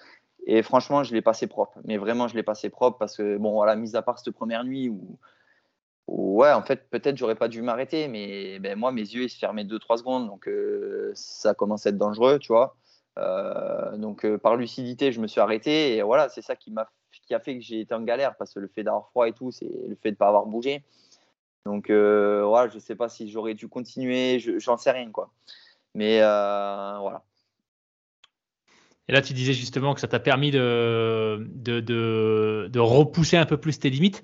[0.46, 1.78] Et franchement, je l'ai passé propre.
[1.84, 4.64] Mais vraiment, je l'ai passé propre parce que, bon, voilà, mis à part cette première
[4.64, 5.18] nuit où,
[6.06, 9.38] ouais, en fait, peut-être j'aurais pas dû m'arrêter, mais ben, moi, mes yeux, ils se
[9.38, 10.26] fermaient 2-3 secondes.
[10.26, 12.76] Donc, euh, ça commence à être dangereux, tu vois.
[13.18, 15.96] Euh, donc, par lucidité, je me suis arrêté.
[15.96, 16.90] Et voilà, c'est ça qui, m'a,
[17.26, 19.32] qui a fait que j'ai été en galère parce que le fait d'avoir froid et
[19.32, 20.82] tout, c'est le fait de pas avoir bougé.
[21.64, 25.30] Donc, voilà, je sais pas si j'aurais dû continuer, j'en sais rien, quoi.
[25.94, 27.24] Mais euh, voilà.
[29.08, 33.58] Et là, tu disais justement que ça t'a permis de, de, de, repousser un peu
[33.58, 34.22] plus tes limites.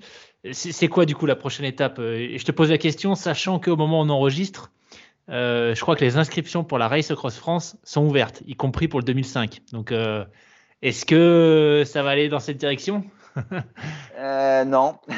[0.53, 1.99] C'est quoi du coup la prochaine étape?
[1.99, 4.73] Et Je te pose la question, sachant qu'au moment où on enregistre,
[5.29, 8.89] euh, je crois que les inscriptions pour la Race Across France sont ouvertes, y compris
[8.89, 9.61] pour le 2005.
[9.73, 10.25] Donc, euh,
[10.83, 13.05] est-ce que ça va aller dans cette direction?
[14.19, 14.97] Euh, non.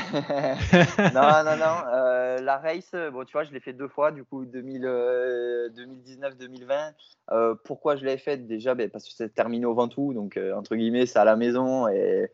[1.15, 1.77] non, non, non.
[1.93, 6.93] Euh, la race, bon, tu vois, je l'ai fait deux fois, du coup, 2019-2020.
[7.31, 10.77] Euh, pourquoi je l'ai faite déjà ben, Parce que c'est terminé au Ventoux, donc entre
[10.77, 11.89] guillemets, c'est à la maison.
[11.89, 12.31] Et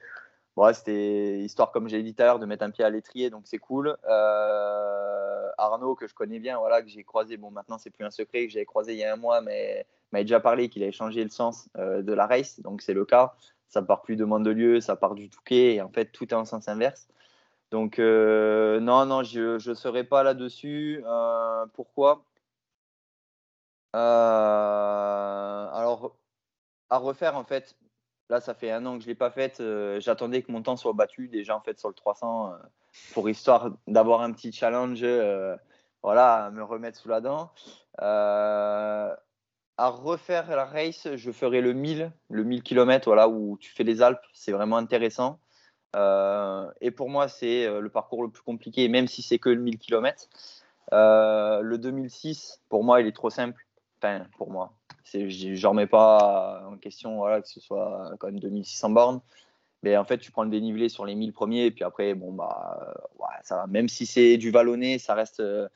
[0.57, 3.31] bon, c'était histoire, comme j'ai dit tout à l'heure, de mettre un pied à l'étrier,
[3.31, 3.97] donc c'est cool.
[5.59, 8.47] Arnaud, que je connais bien, voilà, que j'ai croisé, bon, maintenant, c'est plus un secret,
[8.47, 11.22] que j'avais croisé il y a un mois, mais m'avait déjà parlé qu'il avait changé
[11.22, 13.35] le sens de la race, donc c'est le cas
[13.68, 16.44] ça part plus de lieu, ça part du Touquet, et en fait, tout est en
[16.44, 17.08] sens inverse.
[17.70, 21.02] Donc, euh, non, non, je ne serai pas là-dessus.
[21.06, 22.24] Euh, pourquoi?
[23.94, 26.16] Euh, Alors,
[26.90, 27.76] à refaire, en fait,
[28.30, 29.62] là, ça fait un an que je ne l'ai pas faite.
[29.98, 32.54] J'attendais que mon temps soit battu déjà, en fait, sur le 300,
[33.12, 35.04] pour histoire d'avoir un petit challenge.
[36.02, 37.52] voilà, me remettre sous la dent.
[39.79, 43.85] À refaire la race, je ferai le 1000, le 1000 km, voilà, où tu fais
[43.85, 45.39] les Alpes, c'est vraiment intéressant.
[45.95, 49.79] et pour moi, c'est le parcours le plus compliqué, même si c'est que le 1000
[49.79, 50.29] km.
[50.93, 53.66] le 2006, pour moi, il est trop simple.
[53.99, 54.72] Enfin, pour moi,
[55.05, 59.20] je ne remets pas en question voilà, que ce soit quand même 2600 bornes.
[59.83, 62.33] Mais en fait, tu prends le dénivelé sur les 1000 premiers, et puis après, bon,
[62.33, 65.41] bah, ouais, ça Même si c'est du vallonné, ça reste.
[65.41, 65.68] Euh,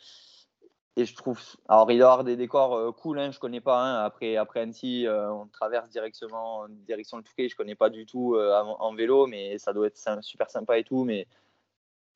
[0.97, 1.40] et je trouve.
[1.68, 3.80] Alors, il doit y avoir des décors euh, cool, hein, je connais pas.
[3.82, 4.05] Hein.
[4.05, 8.36] Après, après Annecy, euh, on traverse directement direction le Touquet, je connais pas du tout
[8.36, 11.05] en, vélo, mais ça doit être super sympa et tout.
[11.05, 11.26] Mais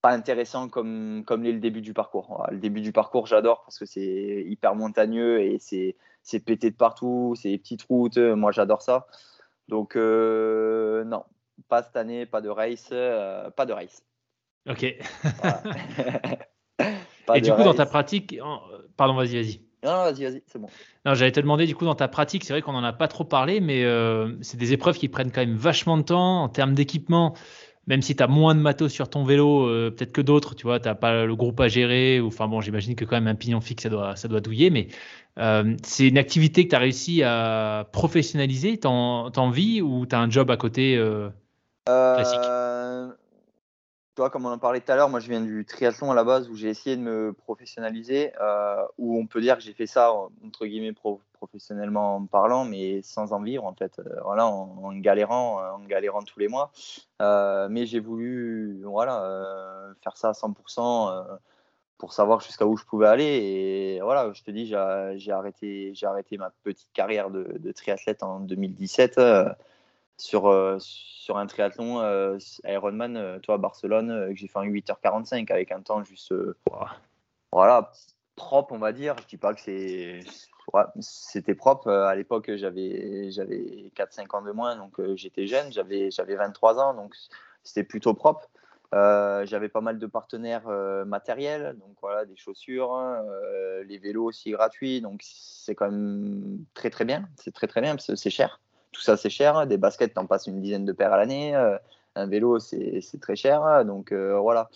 [0.02, 2.46] pas intéressant comme, comme le début du parcours.
[2.50, 7.34] le début du parcours, j'adore parce que c'est hyper montagneux et c'est pété de partout,
[7.36, 8.18] c'est des petites routes.
[8.18, 9.06] Moi, j'adore ça.
[9.68, 11.24] Donc, non,
[11.68, 14.04] pas cette année, pas de race, euh, pas de race.
[14.68, 14.84] Ok.
[17.34, 18.38] Et du coup, dans ta pratique,
[18.96, 19.60] pardon, vas-y, vas-y.
[19.84, 20.68] Non, vas-y, vas-y, c'est bon.
[21.04, 23.08] Non, j'allais te demander, du coup, dans ta pratique, c'est vrai qu'on n'en a pas
[23.08, 26.48] trop parlé, mais euh, c'est des épreuves qui prennent quand même vachement de temps en
[26.48, 27.34] termes d'équipement.
[27.86, 30.64] Même si tu as moins de matos sur ton vélo, euh, peut-être que d'autres, tu
[30.64, 32.18] vois, tu n'as pas le groupe à gérer.
[32.18, 34.70] Ou, enfin bon, j'imagine que quand même un pignon fixe, ça doit, ça doit douiller.
[34.70, 34.88] Mais
[35.84, 38.78] c'est une activité que tu as réussi à professionnaliser.
[38.78, 41.28] T'en, en vis ou tu as un job à côté euh,
[44.16, 46.14] tu vois, comme on en parlait tout à l'heure, moi je viens du triathlon à
[46.14, 49.74] la base où j'ai essayé de me professionnaliser, euh, où on peut dire que j'ai
[49.74, 50.10] fait ça
[50.42, 50.94] entre guillemets
[51.34, 56.22] professionnellement en parlant, mais sans en vivre en fait, euh, voilà, en, galérant, en galérant
[56.22, 56.72] tous les mois.
[57.20, 61.38] mais j'ai voulu, voilà, faire ça à 100%
[61.98, 63.24] pour savoir jusqu'à où je pouvais aller.
[63.24, 69.20] Et voilà, je te dis, j'ai arrêté, arrêté ma petite carrière de triathlète en 2017
[70.16, 74.64] sur, euh, sur un triathlon euh, Ironman, euh, toi, à Barcelone, que j'ai fait en
[74.64, 76.34] 8h45 avec un temps juste.
[77.52, 77.92] voilà,
[78.34, 79.16] propre, on va dire.
[79.22, 80.20] Je dis pas que c'est.
[81.00, 81.90] c'était propre.
[81.90, 86.94] À l'époque, j'avais, j'avais 4-5 ans de moins, donc j'étais jeune, j'avais, j'avais 23 ans,
[86.94, 87.14] donc
[87.62, 88.48] c'était plutôt propre.
[88.92, 90.68] j'avais pas mal de partenaires
[91.06, 93.22] matériels, donc voilà, des chaussures, hein,
[93.86, 97.28] les vélos aussi gratuits, donc c'est quand même très très bien.
[97.36, 98.60] C'est très très bien parce que c'est cher
[98.92, 99.66] tout ça c'est cher.
[99.66, 101.54] Des baskets, t'en passes une dizaine de paires à l'année.
[101.54, 101.76] Euh,
[102.14, 103.84] un vélo, c'est très cher.
[103.84, 104.70] Donc euh, voilà.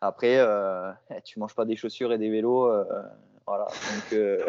[0.00, 0.90] Après, euh,
[1.24, 2.70] tu manges pas des chaussures et des vélos.
[3.46, 3.66] voilà.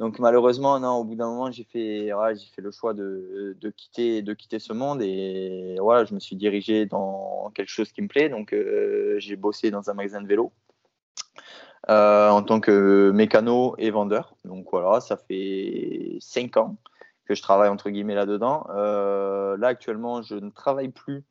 [0.00, 3.70] Donc, malheureusement, non, au bout d'un moment, j'ai fait, j'ai fait le choix de, de,
[3.70, 8.02] quitter, de quitter ce monde et voilà, je me suis dirigé dans quelque chose qui
[8.02, 8.28] me plaît.
[8.28, 8.52] Donc
[9.18, 10.52] j'ai bossé dans un magasin de vélo.
[11.88, 14.34] en tant que mécano et vendeur.
[14.44, 16.76] Donc voilà, ça fait 5 ans
[17.26, 18.66] que je travaille entre guillemets là-dedans.
[18.70, 21.24] Euh, là, actuellement, je ne travaille plus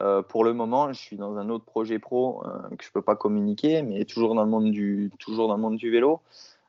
[0.00, 0.92] euh, pour le moment.
[0.92, 4.04] Je suis dans un autre projet pro euh, que je ne peux pas communiquer, mais
[4.04, 6.20] toujours dans le monde du, toujours dans le monde du vélo.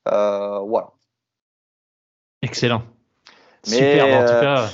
[0.05, 0.91] voilà.
[2.41, 2.83] Excellent.
[3.63, 4.69] Super, en tout cas.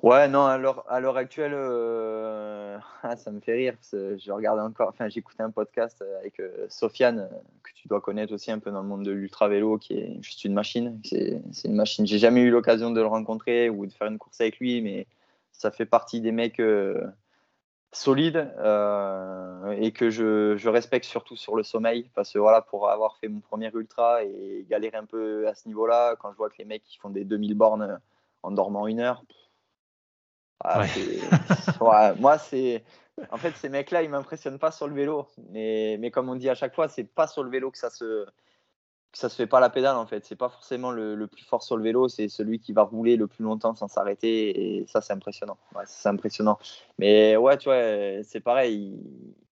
[0.00, 3.74] Ouais, non, à l'heure actuelle, euh, ah, ça me fait rire.
[3.92, 8.32] je regarde encore, enfin, j'écoutais un podcast avec euh, Sofiane, euh, que tu dois connaître
[8.32, 11.00] aussi un peu dans le monde de l'ultra vélo, qui est juste une machine.
[11.04, 12.06] C'est une machine.
[12.06, 15.08] J'ai jamais eu l'occasion de le rencontrer ou de faire une course avec lui, mais
[15.50, 16.62] ça fait partie des mecs
[17.90, 18.36] solides
[19.80, 22.08] et que je, je, respecte surtout sur le sommeil.
[22.14, 25.66] Parce que voilà, pour avoir fait mon premier ultra et galérer un peu à ce
[25.66, 28.00] niveau-là, quand je vois que les mecs qui font des 2000 bornes
[28.42, 29.24] en dormant une heure,
[32.18, 32.84] moi, c'est.
[33.30, 35.26] En fait, ces mecs-là, ils m'impressionnent pas sur le vélo.
[35.50, 37.90] Mais, mais comme on dit à chaque fois, c'est pas sur le vélo que ça
[37.90, 38.26] se
[39.10, 40.24] que ça se fait pas la pédale en fait.
[40.24, 43.16] C'est pas forcément le, le, plus fort sur le vélo, c'est celui qui va rouler
[43.16, 44.80] le plus longtemps sans s'arrêter.
[44.80, 45.56] Et ça, c'est impressionnant.
[45.74, 46.58] Ouais, c'est impressionnant.
[46.98, 49.00] Mais ouais, tu vois, c'est pareil.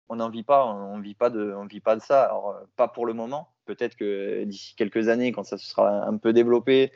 [0.09, 2.25] On n'en vit pas, on vit pas de, on vit pas de ça.
[2.25, 3.49] Alors, pas pour le moment.
[3.65, 6.93] Peut-être que d'ici quelques années, quand ça se sera un peu développé,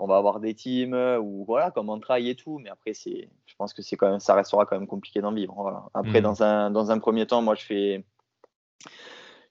[0.00, 2.94] on va avoir des teams euh, ou voilà comme on travaille et tout mais après
[2.94, 5.84] c'est je pense que c'est quand même ça restera quand même compliqué d'en vivre voilà.
[5.94, 6.24] après mm.
[6.24, 8.04] dans un dans un premier temps moi je fais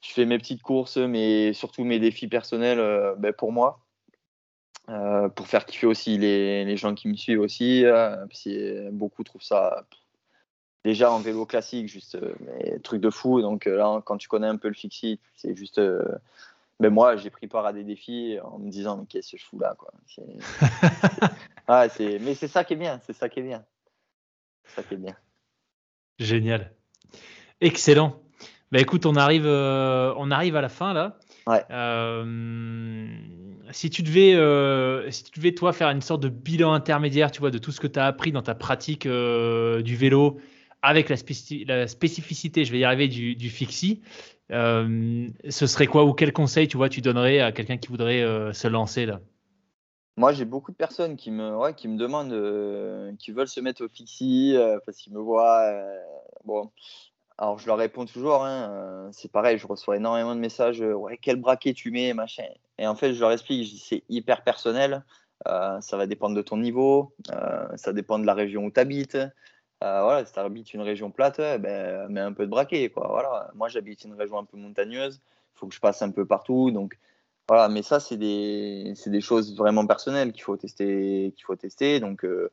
[0.01, 3.79] je fais mes petites courses mais surtout mes défis personnels euh, ben, pour moi
[4.89, 7.83] euh, pour faire kiffer aussi les, les, gens qui me suivent aussi
[8.91, 9.85] beaucoup trouvent ça
[10.83, 14.57] déjà en vélo classique juste mais truc de fou donc là quand tu connais un
[14.57, 15.79] peu le fixie c'est juste
[16.79, 19.45] mais moi, j'ai pris part à des défis en me disant, mais qu'est-ce que je
[19.45, 19.91] fous là quoi.
[22.21, 23.65] mais c'est ça qui est bien, c'est ça qui est bien.
[24.65, 25.15] ça qui est bien.
[26.19, 26.73] Génial.
[27.61, 28.21] Excellent.
[28.71, 31.17] Bah écoute, on arrive, euh, on arrive à la fin là.
[31.47, 31.63] Ouais.
[31.71, 33.17] Euh,
[33.71, 37.39] si tu devais, euh, si tu devais toi faire une sorte de bilan intermédiaire, tu
[37.39, 40.39] vois, de tout ce que tu as appris dans ta pratique du vélo
[40.81, 41.17] avec la,
[41.87, 44.01] spécificité, je vais y arriver, du, du fixie,
[44.51, 48.23] euh, ce serait quoi ou quel conseil tu vois tu donnerais à quelqu'un qui voudrait
[48.23, 49.19] euh, se lancer là?
[50.17, 53.61] Moi, j'ai beaucoup de personnes qui me, ouais, qui me demandent, euh, qui veulent se
[53.61, 55.71] mettre au fixie parce qu'ils me voient.
[56.43, 56.71] bon,
[57.37, 58.43] alors je leur réponds toujours.
[58.43, 60.81] Hein, c'est pareil, je reçois énormément de messages.
[60.81, 62.47] ouais, quel braquet tu mets, machin.
[62.77, 65.05] Et en fait, je leur explique, c'est hyper personnel.
[65.45, 67.13] ça va dépendre de ton niveau,
[67.77, 69.17] ça dépend de la région où tu habites.
[69.81, 72.89] Euh, voilà, si tu habites une région plate, ben, mets un peu de braquet.
[72.89, 73.07] Quoi.
[73.09, 73.49] Voilà.
[73.55, 75.21] Moi, j'habite une région un peu montagneuse.
[75.55, 76.71] Il faut que je passe un peu partout.
[76.71, 76.97] Donc,
[77.47, 77.69] voilà.
[77.69, 81.33] Mais ça, c'est des, des, choses vraiment personnelles qu'il faut tester.
[81.45, 81.99] Faut tester.
[82.01, 82.51] Donc, euh,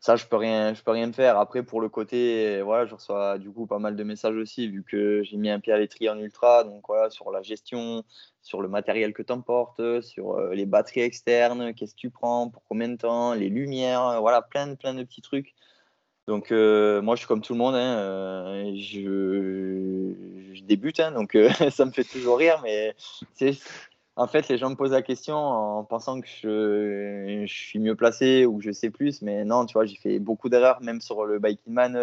[0.00, 0.38] ça, je peux
[0.84, 1.38] peux rien faire.
[1.38, 4.84] Après, pour le côté, voilà, je reçois du coup pas mal de messages aussi, vu
[4.84, 6.64] que j'ai mis un pied à l'étrier en ultra.
[6.64, 8.04] Donc, voilà, sur la gestion,
[8.42, 12.48] sur le matériel que tu emportes, sur euh, les batteries externes, qu'est-ce que tu prends,
[12.48, 15.54] pour combien de temps, les lumières, voilà, plein, plein de petits trucs
[16.28, 20.12] donc euh, moi je suis comme tout le monde, hein, euh, je,
[20.66, 22.94] débute, hein, donc euh, ça me fait toujours rire, mais
[24.14, 28.44] en fait les gens me posent la question en pensant que je, suis mieux placé
[28.44, 31.38] ou je sais plus, mais non, tu vois, j'ai fait beaucoup d'erreurs, même sur le
[31.38, 31.96] Biking Man.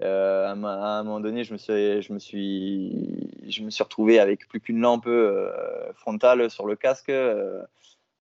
[0.00, 4.46] À, un moment donné, je me suis, je me suis, je me suis retrouvé avec
[4.46, 5.08] plus qu'une lampe
[5.96, 7.10] frontale sur le casque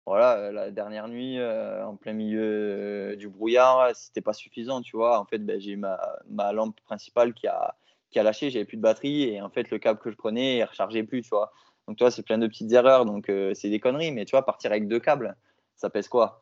[0.05, 4.81] voilà, euh, la dernière nuit, euh, en plein milieu euh, du brouillard, c'était pas suffisant,
[4.81, 5.19] tu vois.
[5.19, 5.99] En fait, ben, j'ai ma,
[6.29, 7.75] ma, lampe principale qui a,
[8.09, 10.57] qui a lâché, j'avais plus de batterie, et en fait, le câble que je prenais,
[10.57, 11.51] il rechargeait plus, tu vois.
[11.87, 14.71] Donc, toi, c'est plein de petites erreurs, donc c'est des conneries, mais tu vois, partir
[14.71, 15.35] avec deux câbles,
[15.75, 16.41] ça pèse quoi?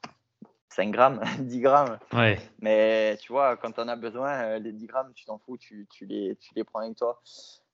[0.70, 1.98] 5 grammes, 10 grammes.
[2.14, 2.40] Ouais.
[2.60, 5.88] Mais tu vois, quand tu en as besoin, les 10 grammes, tu t'en fous, tu,
[5.90, 7.22] tu, les, tu les prends avec toi.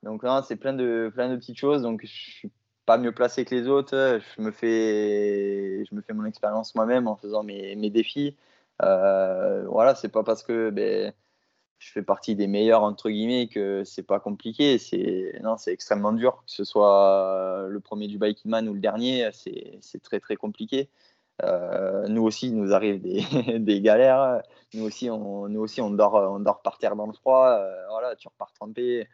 [0.03, 1.81] Donc, non, c'est plein de, plein de petites choses.
[1.81, 2.51] Donc, je suis
[2.85, 4.19] pas mieux placé que les autres.
[4.37, 8.35] Je me fais, je me fais mon expérience moi-même en faisant mes, mes défis.
[8.81, 11.13] Euh, voilà, c'est pas parce que ben,
[11.79, 14.77] je fais partie des meilleurs entre guillemets que c'est pas compliqué.
[14.77, 16.43] C'est non, c'est extrêmement dur.
[16.45, 20.89] Que ce soit le premier du Biking Man ou le dernier, c'est très très compliqué.
[21.43, 23.21] Euh, nous aussi, il nous arrive des,
[23.59, 24.41] des, galères.
[24.73, 27.47] Nous aussi, on, nous aussi, on dort, on dort par terre dans le froid.
[27.47, 29.07] Euh, voilà, tu repars trempé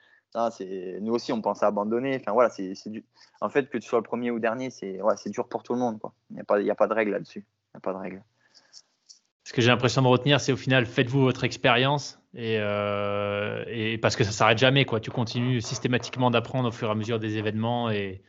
[0.51, 2.17] c'est nous aussi on pense à abandonner.
[2.19, 3.03] Enfin voilà, c'est du...
[3.41, 5.73] en fait que tu sois le premier ou dernier, c'est ouais, c'est dur pour tout
[5.73, 6.13] le monde quoi.
[6.29, 7.45] Il n'y a pas il a pas de règle là-dessus.
[7.73, 8.23] Il a pas de règle.
[9.43, 13.97] Ce que j'ai l'impression de retenir, c'est au final faites-vous votre expérience et, euh, et,
[13.97, 14.99] parce que ça s'arrête jamais quoi.
[14.99, 18.21] Tu continues systématiquement d'apprendre au fur et à mesure des événements et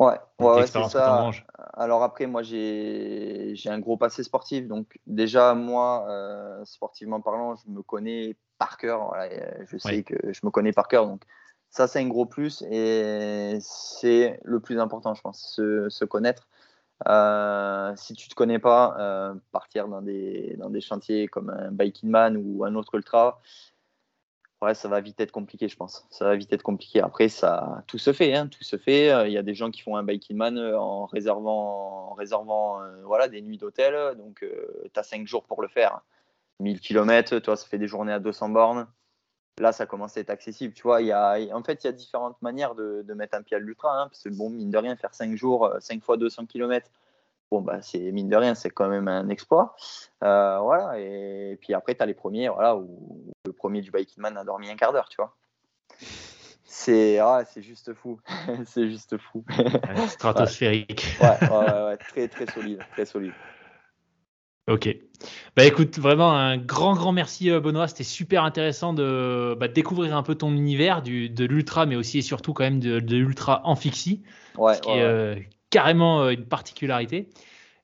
[0.00, 1.30] Ouais, ouais, c'est ça.
[1.74, 4.66] Alors après, moi, j'ai un gros passé sportif.
[4.66, 9.08] Donc déjà, moi, euh, sportivement parlant, je me connais par cœur.
[9.08, 9.28] Voilà,
[9.66, 11.06] je sais que je me connais par cœur.
[11.06, 11.22] Donc
[11.70, 16.48] ça, c'est un gros plus et c'est le plus important, je pense, se, connaître.
[17.08, 21.70] Euh, si tu te connais pas, euh, partir dans des, dans des chantiers comme un
[21.70, 23.40] Biking Man ou un autre ultra,
[24.62, 26.06] ouais, ça va vite être compliqué, je pense.
[26.10, 27.00] Ça va vite être compliqué.
[27.00, 29.28] Après, ça, tout se fait, hein, tout se fait.
[29.28, 33.28] Il y a des gens qui font un Biking Man en réservant, réservant euh, voilà,
[33.28, 34.16] des nuits d'hôtel.
[34.16, 34.44] Donc,
[34.92, 36.00] tu as 5 jours pour le faire.
[36.58, 38.86] 1000 km, toi, ça fait des journées à 200 bornes
[39.60, 40.74] là, ça commence à être accessible.
[40.74, 43.42] Tu vois, il y a, en fait, il y a différentes manières de, mettre un
[43.42, 43.92] pied à l'ultra.
[43.92, 46.90] Hein, parce que, bon, mine de rien, faire 5 jours, 5 euh, fois 200 km,
[47.50, 49.76] bon, bah, c'est mine de rien, c'est quand même un exploit.
[50.24, 54.22] Euh, voilà, et, puis après, tu as les premiers, voilà, où, le premier du Biking
[54.22, 55.36] Man a dormi un quart d'heure, tu vois.
[56.64, 58.20] C'est ah, juste fou.
[58.66, 59.44] c'est juste fou.
[60.08, 61.18] Stratosphérique.
[61.20, 62.80] ouais, ouais, ouais, très, très solide.
[62.92, 63.32] Très solide.
[64.68, 64.96] Ok.
[65.56, 67.88] Bah écoute, vraiment un grand, grand merci euh, Benoît.
[67.88, 72.18] C'était super intéressant de bah, découvrir un peu ton univers du, de l'ultra, mais aussi
[72.18, 74.22] et surtout quand même de, l'ultra en fixie.
[74.56, 75.36] Ouais, ce qui est euh,
[75.70, 77.28] carrément euh, une particularité.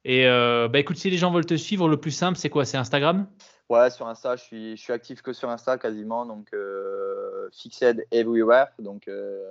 [0.04, 2.64] Et bah écoute, si les gens veulent te suivre, le plus simple, c'est quoi?
[2.64, 3.26] C'est Instagram?
[3.68, 6.24] Ouais, sur Insta, je suis, je suis actif que sur Insta quasiment.
[6.26, 6.54] Donc,
[7.52, 8.68] Fixed Everywhere.
[8.78, 9.10] Donc,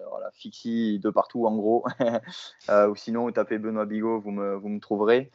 [0.09, 1.83] voilà, Fixie de partout en gros.
[2.69, 5.29] ou sinon, vous tapez Benoît Bigot, vous me, vous me trouverez.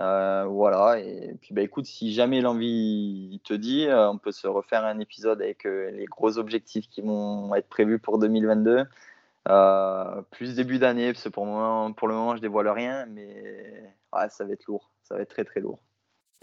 [0.00, 4.48] Euh, voilà, et puis bah, écoute, si jamais l'envie te dit, euh, on peut se
[4.48, 8.84] refaire un épisode avec euh, les gros objectifs qui vont être prévus pour 2022.
[10.32, 14.28] plus début d'année, parce que pour, moi, pour le moment, je dévoile rien, mais ouais,
[14.30, 15.78] ça va être lourd, ça va être très très lourd.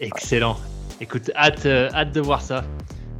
[0.00, 0.56] Excellent.
[1.00, 2.64] Écoute, hâte, hâte de voir ça.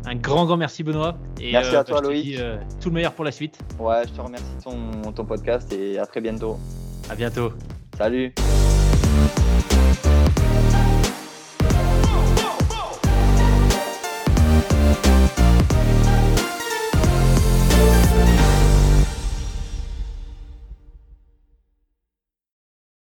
[0.05, 1.17] Un grand, grand merci Benoît.
[1.41, 2.41] Et, merci à toi bah, Loïc.
[2.81, 3.59] tout le meilleur pour la suite.
[3.79, 6.59] Ouais, je te remercie ton, ton podcast et à très bientôt.
[7.11, 7.53] À bientôt.
[7.99, 8.33] Salut.
[9.15, 10.82] Thank you.